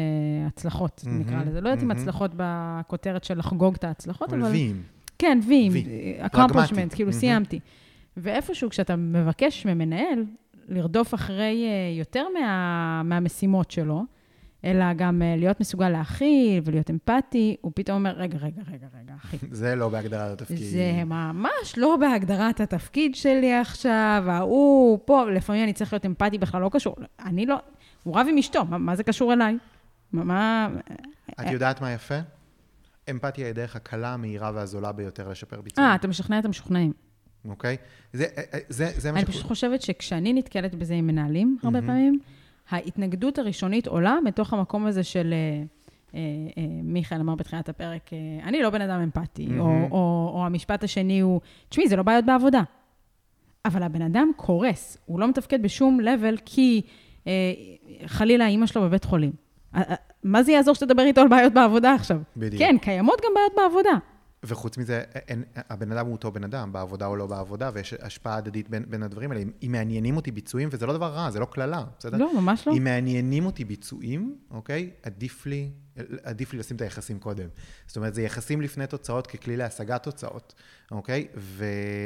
[0.47, 1.61] הצלחות, מהמם, נקרא לזה.
[1.61, 2.01] לא יודעת אם מהמם.
[2.01, 4.43] הצלחות בכותרת של לחגוג את ההצלחות, אבל...
[4.43, 4.83] ולווים.
[5.19, 5.85] כן, ויים, וי.
[6.21, 6.97] accomplishment, פרגמטי.
[6.97, 7.21] כאילו מהמם.
[7.21, 7.61] סיימתי.
[8.17, 10.25] ואיפשהו כשאתה מבקש ממנהל
[10.69, 14.05] לרדוף אחרי אה, יותר מה, מהמשימות שלו,
[14.65, 19.15] אלא גם אה, להיות מסוגל להכיל ולהיות אמפתי, הוא פתאום אומר, רגע, רגע, רגע, רגע,
[19.25, 19.37] אחי.
[19.51, 20.59] זה לא בהגדרת התפקיד.
[20.59, 26.61] זה ממש לא בהגדרת התפקיד שלי עכשיו, ההוא, פה, לפעמים אני צריך להיות אמפתי, בכלל
[26.61, 26.97] לא קשור.
[27.25, 27.57] אני לא,
[28.03, 29.59] הוא רב עם אשתו, מה, מה זה קשור אליי?
[30.13, 30.69] מה, מה...
[31.41, 32.19] את יודעת מה יפה?
[33.11, 35.85] אמפתיה היא הדרך הקלה, המהירה והזולה ביותר לשפר ביצוע.
[35.85, 36.93] אה, אתה משכנע את המשוכנעים.
[37.49, 37.77] אוקיי?
[38.13, 38.27] זה,
[38.69, 42.19] זה, זה מה אני פשוט חושבת שכשאני נתקלת בזה עם מנהלים, הרבה פעמים,
[42.71, 45.35] ההתנגדות הראשונית עולה מתוך המקום הזה של...
[45.35, 45.63] אה,
[46.15, 46.21] אה,
[46.59, 48.11] אה, מיכאל אמר בתחילת הפרק,
[48.43, 49.61] אני לא בן אדם אמפתי, מהמם.
[49.61, 52.63] או, או, או המשפט השני הוא, תשמעי, זה לא בעיות בעבודה.
[53.65, 56.83] אבל הבן אדם קורס, הוא לא מתפקד בשום level כי
[57.27, 57.33] אה,
[58.07, 59.33] חלילה אימא שלו בבית חולים.
[60.23, 62.19] מה זה יעזור שתדבר איתו על בעיות בעבודה עכשיו?
[62.37, 62.63] בדיוק.
[62.63, 63.99] כן, קיימות גם בעיות בעבודה.
[64.47, 68.37] וחוץ מזה, אין, הבן אדם הוא אותו בן אדם, בעבודה או לא בעבודה, ויש השפעה
[68.37, 69.43] הדדית בין, בין הדברים האלה.
[69.43, 72.17] אם, אם מעניינים אותי ביצועים, וזה לא דבר רע, זה לא קללה, בסדר?
[72.17, 72.73] לא, ממש לא.
[72.73, 74.91] אם מעניינים אותי ביצועים, אוקיי?
[75.03, 75.71] עדיף לי,
[76.23, 77.49] עדיף לי לשים את היחסים קודם.
[77.87, 80.55] זאת אומרת, זה יחסים לפני תוצאות ככלי להשגת תוצאות,
[80.91, 81.29] אוקיי?
[81.37, 81.65] ו,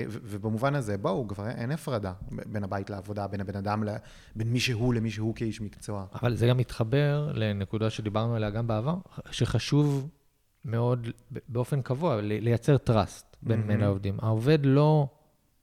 [0.09, 3.97] ו, ובמובן הזה, בואו, כבר אין הפרדה בין הבית לעבודה, בין הבן אדם, ל,
[4.36, 6.07] בין מי שהוא למי שהוא כאיש מקצוע.
[6.14, 8.97] אבל זה גם מתחבר לנקודה שדיברנו עליה גם בעבר,
[9.30, 10.09] שחשוב
[10.64, 11.09] מאוד
[11.48, 13.68] באופן קבוע ל- לייצר trust בין מהמם.
[13.68, 14.16] בין העובדים.
[14.22, 15.06] העובד לא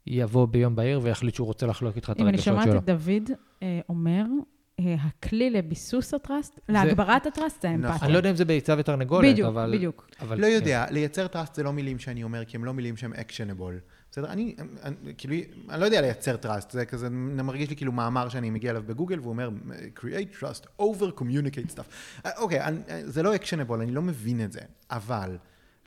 [0.08, 2.78] יבוא ביום בהיר ויחליט שהוא רוצה לחלוק איתך את אם אני הרגשות שומעת שלו.
[2.78, 3.30] את דוד
[3.64, 4.24] אה, אומר,
[4.80, 7.90] אה, הכלי לביסוס ה trust, להגברת ה trust זה האמפתיה.
[7.96, 8.06] נכון.
[8.06, 9.72] אני לא יודע אם זה ביצה ותרנגולת, בדיוק, אבל...
[9.78, 10.10] בדיוק.
[10.22, 10.52] אבל לא כן.
[10.52, 13.80] יודע, לייצר trust זה לא מילים שאני אומר, כי הם לא מילים שהם actionable.
[14.16, 14.32] בסדר?
[14.32, 15.36] אני, אני, כאילו,
[15.70, 19.20] אני לא יודע לייצר trust, זה כזה, מרגיש לי כאילו מאמר שאני מגיע אליו בגוגל,
[19.20, 19.50] והוא אומר,
[20.00, 21.86] create trust, over communicate stuff.
[22.26, 24.60] אה, אוקיי, אני, זה לא actionable, אני לא מבין את זה,
[24.92, 25.38] אבל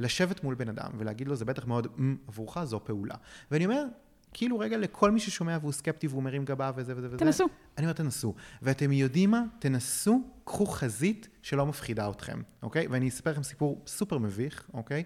[0.00, 3.14] לשבת מול בן אדם ולהגיד לו, זה בטח מאוד, "מ, עבורך זו פעולה.
[3.50, 3.84] ואני אומר,
[4.32, 7.18] כאילו רגע לכל מי ששומע והוא סקפטי והוא מרים גבה וזה וזה וזה.
[7.18, 7.44] תנסו.
[7.78, 8.34] אני אומר, תנסו.
[8.62, 9.42] ואתם יודעים מה?
[9.58, 12.86] תנסו, קחו חזית שלא מפחידה אתכם, אוקיי?
[12.86, 15.04] ואני אספר לכם סיפור סופר מביך, אוקיי?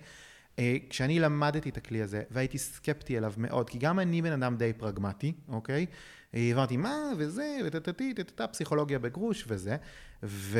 [0.58, 4.56] אה, כשאני למדתי את הכלי הזה, והייתי סקפטי אליו מאוד, כי גם אני בן אדם
[4.56, 5.86] די פרגמטי, אוקיי?
[6.34, 9.76] אה, הבנתי מה וזה, וטטטי, טטטה, פסיכולוגיה בגרוש וזה,
[10.22, 10.58] ו...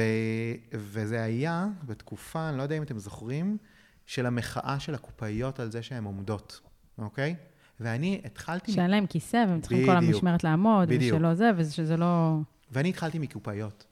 [0.73, 3.57] וזה היה בתקופה, אני לא יודע אם אתם זוכרים,
[4.07, 6.61] של המחאה של הקופאיות על זה שהן עומדות,
[6.99, 7.37] אוקיי?
[7.81, 8.73] ואני התחלתי...
[8.73, 10.15] שאין להם כיסא, והם צריכים כל בדיוק.
[10.15, 11.17] המשמרת לעמוד, בדיוק.
[11.17, 12.37] ושלא זה, ושזה לא...
[12.71, 13.87] ואני התחלתי מקופאיות,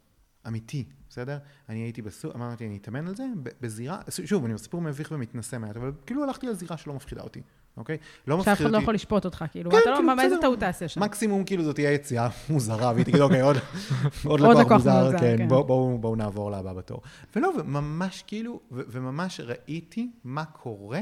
[0.46, 1.38] אמיתי, בסדר?
[1.68, 3.24] אני הייתי בסוף, אמרתי, אני אתאמן על זה
[3.60, 7.40] בזירה, שוב, אני סיפור מביך ומתנשא מעט, אבל כאילו הלכתי על זירה שלא מפחידה אותי,
[7.76, 7.96] אוקיי?
[8.26, 8.82] לא שאף מפחיד אחד לא אותי.
[8.82, 10.36] יכול לשפוט אותך, כאילו, כן, אתה לא, כאילו, מה, איזה.
[10.40, 11.00] טעות תעשה שם?
[11.02, 13.56] מקסימום כאילו זאת תהיה יציאה מוזרה, והיא תגיד, אוקיי, עוד,
[14.24, 15.48] לקוח מוזר, כן, כן.
[15.48, 17.02] בואו בוא, בוא נעבור לבא בתור.
[17.36, 21.00] ולא, וממש כאילו, וממש ראיתי מה קורה,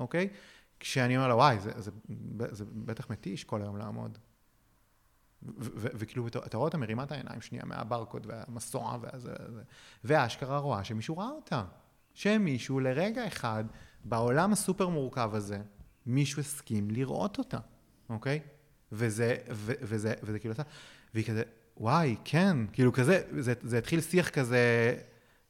[0.00, 0.28] אוקיי?
[0.80, 1.56] כשאני אומר לה, וואי,
[2.50, 4.18] זה בטח מתיש כל היום לעמוד.
[5.76, 9.62] וכאילו, אתה רואה אותה מרימה את העיניים שנייה מהברקוד והמסוע והזה, וזה,
[10.04, 11.64] והאשכרה רואה שמישהו ראה אותה.
[12.14, 13.64] שמישהו לרגע אחד,
[14.04, 15.58] בעולם הסופר מורכב הזה,
[16.06, 17.58] מישהו הסכים לראות אותה,
[18.08, 18.40] אוקיי?
[18.92, 20.62] וזה, ו- וזה, וזה כאילו עשה,
[21.14, 21.42] והיא כזה,
[21.76, 24.96] וואי, כן, כאילו כזה, זה, זה התחיל שיח כזה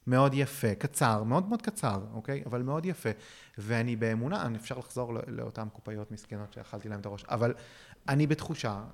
[0.06, 2.42] מאוד יפה, קצר, מאוד מאוד קצר, אוקיי?
[2.46, 3.08] אבל מאוד יפה.
[3.58, 7.54] ואני באמונה, אני אפשר לחזור לא- לאותן קופאיות מסכנות שאכלתי להן את הראש, אבל
[8.08, 8.84] אני בתחושה,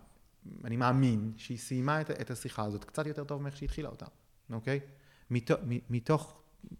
[0.65, 4.07] אני מאמין שהיא סיימה את, את השיחה הזאת קצת יותר טוב מאיך שהיא התחילה אותה,
[4.53, 4.81] אוקיי?
[5.31, 6.39] מתוך, מ- מתוך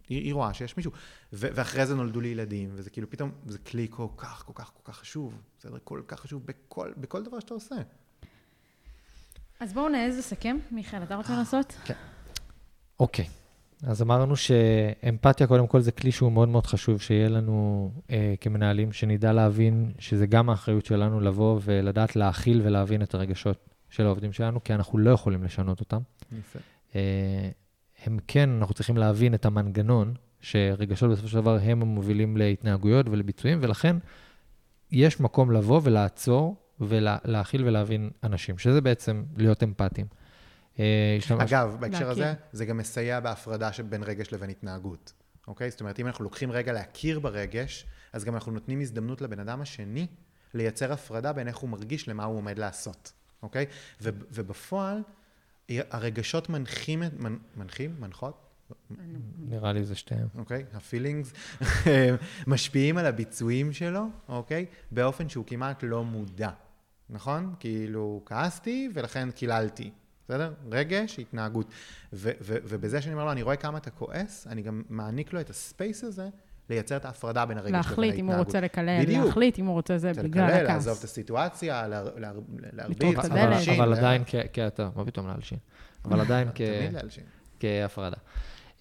[0.09, 0.91] היא, היא רואה שיש מישהו,
[1.33, 4.71] ו- ואחרי זה נולדו לי ילדים, וזה כאילו פתאום, זה כלי כל כך, כל כך,
[4.73, 5.77] כל כך חשוב, בסדר?
[5.83, 7.75] כל כך חשוב בכל, בכל דבר שאתה עושה.
[9.59, 10.57] אז בואו נעז לסכם.
[10.71, 11.73] מיכאל, אתה רוצה לעשות?
[12.99, 13.29] אוקיי.
[13.83, 18.91] אז אמרנו שאמפתיה, קודם כל, זה כלי שהוא מאוד מאוד חשוב, שיהיה לנו אה, כמנהלים,
[18.91, 24.63] שנדע להבין שזה גם האחריות שלנו לבוא ולדעת להכיל ולהבין את הרגשות של העובדים שלנו,
[24.63, 25.99] כי אנחנו לא יכולים לשנות אותם.
[26.39, 26.59] יפה.
[26.95, 27.49] אה,
[28.05, 33.59] הם כן, אנחנו צריכים להבין את המנגנון, שרגשות בסופו של דבר הם המובילים להתנהגויות ולביצועים,
[33.61, 33.95] ולכן
[34.91, 40.07] יש מקום לבוא ולעצור ולהכיל ולהבין אנשים, שזה בעצם להיות אמפתיים.
[40.79, 42.09] אה, אגב, בהקשר להכיר.
[42.11, 45.13] הזה, זה גם מסייע בהפרדה שבין רגש לבין התנהגות,
[45.47, 45.71] אוקיי?
[45.71, 49.61] זאת אומרת, אם אנחנו לוקחים רגע להכיר ברגש, אז גם אנחנו נותנים הזדמנות לבן אדם
[49.61, 50.07] השני
[50.53, 53.11] לייצר הפרדה בין איך הוא מרגיש למה הוא עומד לעשות,
[53.43, 53.65] אוקיי?
[54.01, 55.01] ו- ובפועל,
[55.69, 58.43] הרגשות מנחים, מנ- מנחים, מנחות,
[59.39, 60.27] נראה לי זה שתיהם.
[60.37, 60.65] אוקיי?
[60.73, 61.33] ה feelings
[62.47, 64.65] משפיעים על הביצועים שלו, אוקיי?
[64.91, 66.49] באופן שהוא כמעט לא מודע,
[67.09, 67.55] נכון?
[67.59, 69.91] כאילו, כעסתי ולכן קיללתי,
[70.29, 70.51] בסדר?
[70.71, 71.65] רגש, התנהגות.
[72.13, 75.39] ו- ו- ובזה שאני אומר לו, אני רואה כמה אתה כועס, אני גם מעניק לו
[75.39, 76.29] את ה space הזה
[76.69, 77.97] לייצר את ההפרדה בין הרגש לבין ההתנהגות.
[78.07, 79.25] להחליט אם הוא רוצה לקלל, בדיוק.
[79.25, 80.67] להחליט אם הוא רוצה זה בגלל לקלל, הכעס.
[80.67, 82.31] לעזוב את הסיטואציה, לה- לה-
[82.73, 83.29] להרביץ, את
[83.69, 85.57] אבל, עדיין כ- כאתה, מה פתאום להלשין?
[86.05, 86.47] אבל עדיין
[86.91, 87.23] להלשין.
[87.59, 88.17] כהפרדה.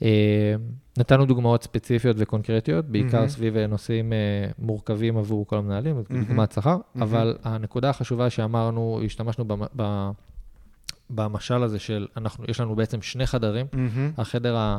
[0.03, 0.55] אה,
[0.99, 3.29] נתנו דוגמאות ספציפיות וקונקרטיות, בעיקר.
[3.29, 4.19] סביב אה, נושאים אה,
[4.59, 6.03] מורכבים עבור כל המנהלים.
[6.11, 6.77] דוגמת שכר.
[7.01, 9.45] אבל הנקודה החשובה שאמרנו, השתמשנו
[11.11, 14.13] במשל הזה של, אנחנו, יש לנו בעצם שני חדרים, מהמם.
[14.19, 14.79] החדר ה...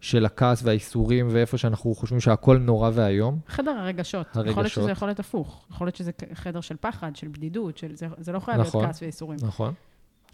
[0.00, 3.38] של הכעס והאיסורים, ואיפה שאנחנו חושבים שהכל נורא ואיום.
[3.48, 4.26] חדר הרגשות.
[4.30, 4.82] יכול להיות הרגשות.
[4.82, 5.66] שזה יכול להיות הפוך.
[5.70, 7.96] יכול להיות שזה חדר של פחד, של בדידות, של...
[7.96, 8.80] זה, זה לא חייב נכון.
[8.80, 9.38] להיות כעס וייסורים.
[9.42, 9.74] נכון.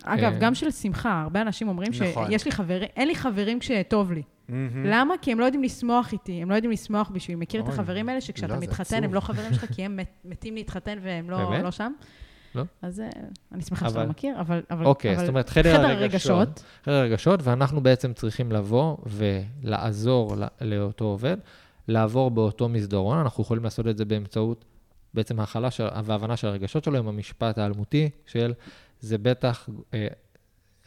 [0.04, 0.38] אגב, אה.
[0.38, 2.26] גם של שמחה, הרבה אנשים אומרים נכון.
[2.30, 4.22] שיש לי חברים, אין לי חברים כשטוב לי.
[4.48, 4.86] מהמם.
[4.86, 5.14] למה?
[5.22, 7.40] כי הם לא יודעים לשמוח איתי, הם לא יודעים לשמוח בשבילי.
[7.40, 9.04] מכיר את אוי, החברים האלה שכשאתה לא, מתחתן.
[9.04, 11.58] הם לא חברים שלך כי הם מת- מתים להתחתן והם לא?
[11.62, 11.92] לא שם?
[12.54, 12.62] לא.
[12.82, 13.08] אז אה,
[13.52, 14.62] אני שמחה שאתה אבל- לא מכיר, אבל...
[14.70, 16.62] אבל- אוקיי, אבל זאת אומרת, חדר הרגשות.
[16.84, 21.36] חדר הרגשות, ואנחנו בעצם צריכים לבוא ולעזור ל- לאותו עובד
[21.88, 23.18] לעבור באותו מסדרון.
[23.18, 24.64] אנחנו יכולים לעשות את זה באמצעות
[25.14, 28.52] בעצם ההכלה של- וההבנה של הרגשות שלו עם המשפט האלמותי של
[29.00, 30.06] זה בטח, אה,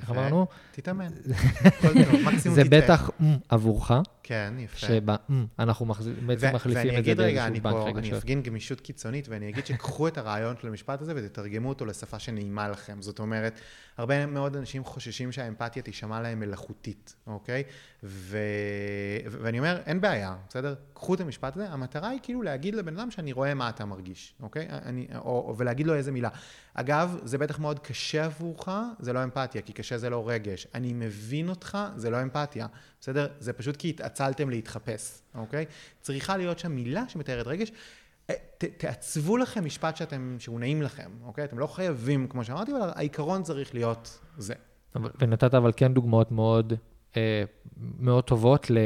[0.01, 0.09] איך.
[0.09, 0.47] אמרנו?
[0.71, 1.11] תתאמן.
[2.37, 2.63] זה.
[2.69, 3.09] בטח
[3.49, 3.91] עבורך,
[4.23, 4.77] כן, יפה.
[4.77, 5.15] שבה
[5.59, 5.85] אנחנו
[6.25, 8.13] בעצם מחליפים ואני את זה אגיד רגע, באיזשהו אני בנק פה, אני רגשות.
[8.17, 12.67] אפגין גמישות קיצונית, ואני אגיד שקחו את הרעיון של המשפט הזה ותתרגמו אותו לשפה שנעימה
[12.69, 13.01] לכם.
[13.01, 13.59] זאת אומרת,
[13.97, 17.63] הרבה מאוד אנשים חוששים שהאמפתיה תישמע להם מלאכותית, אוקיי?
[18.05, 18.37] ו...
[19.25, 20.75] ואני אומר, אין בעיה, בסדר?
[20.93, 24.33] קחו את המשפט הזה, המטרה היא כאילו להגיד לבן אדם שאני רואה מה אתה מרגיש,
[24.41, 24.67] אוקיי?
[24.69, 26.29] אני, או, או, ולהגיד לו איזה מילה.
[26.73, 30.67] אגב, זה בטח מאוד קשה עבורך, זה לא אמפתיה, כי קשה זה לא רגש.
[30.73, 32.67] אני מבין אותך, זה לא אמפתיה,
[33.01, 33.27] בסדר?
[33.39, 35.65] זה פשוט כי התעצלתם להתחפש, אוקיי?
[36.01, 37.71] צריכה להיות שם מילה שמתארת רגש.
[38.29, 41.43] אה, ת, תעצבו לכם משפט שאתם, שהוא נעים לכם, אוקיי?
[41.43, 44.53] אתם לא חייבים, כמו שאמרתי, אבל העיקרון צריך להיות זה.
[45.19, 46.73] ונתת אבל כן דוגמאות מאוד,
[47.99, 48.77] מאוד טובות ל...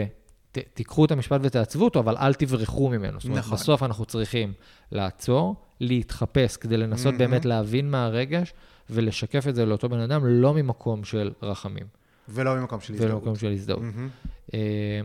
[0.52, 3.20] ת, תיקחו את המשפט ותעצבו אותו, אבל אל תברחו ממנו.
[3.20, 3.54] זאת אומרת, נכון.
[3.54, 4.54] בסוף אנחנו צריכים
[4.92, 7.18] לעצור, להתחפש, כדי לנסות מהמם.
[7.18, 8.54] באמת להבין מה הרגש,
[8.90, 11.86] ולשקף את זה לאותו בן אדם, לא ממקום של רחמים,
[12.30, 13.22] ולא ממקום של ולא הזדהות.
[13.22, 13.82] ממקום של הזדהות.
[13.82, 14.10] מהמם.
[14.54, 15.02] אה,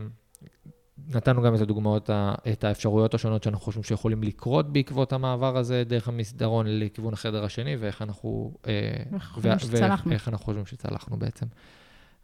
[1.07, 2.09] נתנו גם את הדוגמאות,
[2.51, 7.75] את האפשרויות השונות שאנחנו חושבים שיכולים לקרות בעקבות המעבר הזה דרך המסדרון לכיוון החדר השני,
[7.75, 8.53] ואיך אנחנו...
[8.67, 8.71] אה,
[9.11, 10.11] ואיך אנחנו חושבים ו- שצלחנו.
[10.11, 11.45] ואיך אנחנו חושבים שצלחנו בעצם.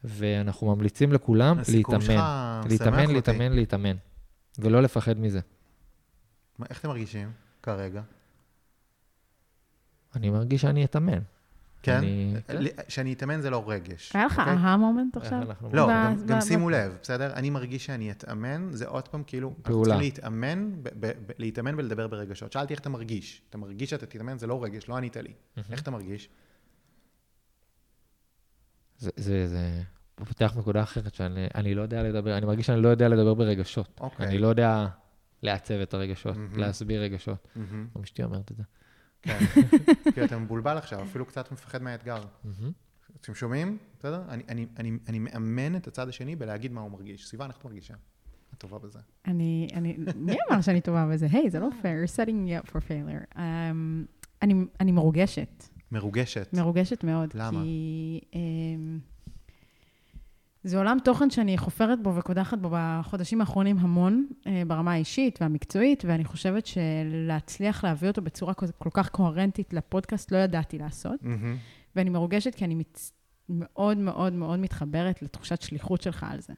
[0.03, 2.63] ואנחנו ממליצים לכולם שלך להתאמן.
[2.69, 3.13] להתאמן, אותי.
[3.13, 3.95] להתאמן, להתאמן.
[4.59, 5.39] ולא לפחד מזה.
[6.59, 7.31] מה- איך אתם מרגישים
[7.63, 8.01] כרגע?
[10.15, 11.19] אני מרגיש שאני אתאמן.
[11.83, 11.97] כן?
[12.49, 14.11] אני- שאני אתאמן זה לא רגש.
[14.15, 14.53] היה לך אוקיי?
[14.53, 15.41] אהה מומנט עכשיו?
[15.41, 17.33] אנחנו- לא, ב- גם, ב- גם ב- שימו לב, בסדר?
[17.33, 19.83] אני מרגיש שאני אתאמן, זה עוד פעם כאילו, אנחנו פעולה.
[19.85, 22.51] צריכים להתאמן, ב- ב- להתאמן ולדבר ברגשות.
[22.51, 23.41] שאלתי איך אתה מרגיש.
[23.49, 25.33] אתה מרגיש שאתה תתאמן, זה לא רגש, לא ענית לי.
[25.71, 26.29] איך אתה מרגיש?
[28.99, 29.81] זה, זה, זה
[30.15, 33.99] פותח נקודה אחרת שאני אני לא יודע לדבר, אני מרגיש שאני לא יודע לדבר ברגשות.
[33.99, 34.27] אוקיי.
[34.27, 34.87] אני לא יודע
[35.41, 36.57] לעצב את הרגשות, מהמם.
[36.57, 37.47] להסביר רגשות.
[37.95, 38.63] גם אשתי אומרת את זה.
[39.21, 39.37] כן.
[40.13, 42.21] כי אתה מבולבל עכשיו, אפילו קצת מפחד מהאתגר.
[43.21, 43.77] אתם שומעים?
[43.99, 44.21] בסדר?
[44.29, 47.27] אני, אני, אני, אני מאמן את הצד השני בלהגיד מה הוא מרגיש.
[47.27, 47.93] סיוון, איך את מרגישה?
[48.53, 48.99] את טובה בזה.
[49.25, 51.27] אני, אני, מי אמר שאני טובה בזה?
[51.31, 53.39] היי, זה לא פייר, you're setting me up for failure.
[54.41, 56.53] אני, אני מרוגשת, מרוגשת.
[56.53, 57.29] מרוגשת מאוד.
[57.33, 57.61] למה?
[57.63, 58.35] כי um,
[60.63, 66.05] זה עולם תוכן שאני חופרת בו וקודחת בו בחודשים האחרונים המון, uh, ברמה האישית והמקצועית,
[66.07, 71.23] ואני חושבת שלהצליח להביא אותו בצורה כל, כל כך קוהרנטית לפודקאסט לא ידעתי לעשות.
[71.23, 71.57] מהמם.
[71.95, 73.13] ואני מרוגשת כי אני מצ...
[73.49, 76.53] מאוד מאוד מאוד מתחברת לתחושת שליחות שלך על זה.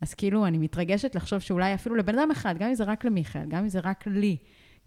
[0.00, 3.44] אז כאילו, אני מתרגשת לחשוב שאולי אפילו לבן אדם אחד, גם אם זה רק למיכאל,
[3.48, 4.36] גם אם זה רק לי,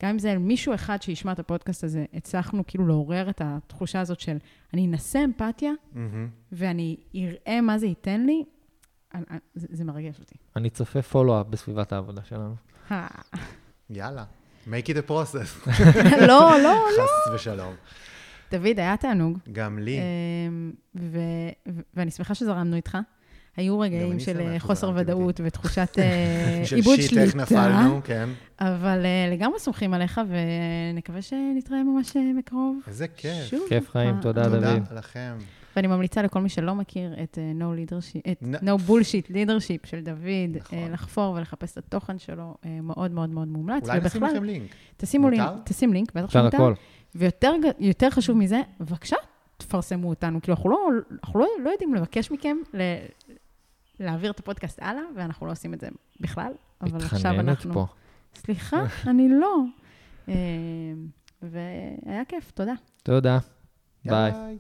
[0.04, 4.20] גם אם זה מישהו אחד שישמע את הפודקאסט הזה, הצלחנו כאילו לעורר את התחושה הזאת
[4.20, 4.38] של
[4.74, 6.30] אני אנסה אמפתיה, מהמם.
[6.52, 8.44] ואני אראה מה זה ייתן לי,
[9.14, 10.36] אני- אני- זה, זה מרגש אותי.
[10.56, 12.56] אני צופה פולו-אפ בסביבת העבודה שלנו.
[13.90, 14.26] יאללה.
[14.68, 15.70] make it a process.
[16.28, 17.04] לא, לא, לא.
[17.04, 17.74] חס ושלום.
[18.52, 19.38] דוד, היה תענוג.
[19.52, 20.00] גם לי.
[20.00, 20.72] אמ,
[21.94, 22.98] ואני שמחה שזרמנו איתך.
[23.58, 28.30] היו רגעים של אה, חוסר ודאות ותחושת אה, של עיבוד שיט, איך שליטה, נפלנו, כן.
[28.60, 30.22] אבל אה, לגמרי סומכים עליך,
[30.94, 32.80] ונקווה שנתראה ממש בקרוב.
[32.88, 33.54] איזה כיף.
[33.70, 34.16] כיף חיים.
[34.22, 34.84] תודה, תודה דוד.
[34.92, 35.38] לכם.
[35.76, 40.56] ואני ממליצה לכל מי שלא מכיר את No Leadership, את No Bullshit Leadership של דוד,
[40.56, 40.92] נכון.
[40.92, 43.84] לחפור ולחפש את התוכן שלו, מאוד מאוד מאוד מומלץ.
[43.84, 44.76] אולי נשים לכם לינק.
[44.98, 45.50] תשימו לינק?
[45.64, 46.58] תשים לינק, בטח אפשר שמותר.
[46.58, 46.74] הכל.
[47.80, 49.16] ויותר חשוב מזה, בבקשה,
[49.58, 50.42] תפרסמו אותנו.
[50.42, 50.90] כאילו, אנחנו לא,
[51.24, 52.82] אנחנו לא, לא יודעים לבקש מכם ל,
[54.00, 55.88] להעביר את הפודקאסט הלאה, ואנחנו לא עושים את זה
[56.20, 56.52] בכלל.
[56.82, 57.74] אבל עכשיו מתחננת אנחנו...
[57.74, 57.86] פה.
[58.36, 59.64] סליחה, אני לא.
[60.30, 60.34] אה,
[61.42, 62.74] והיה כיף, תודה.
[63.04, 63.38] תודה.
[64.06, 64.58] ביי.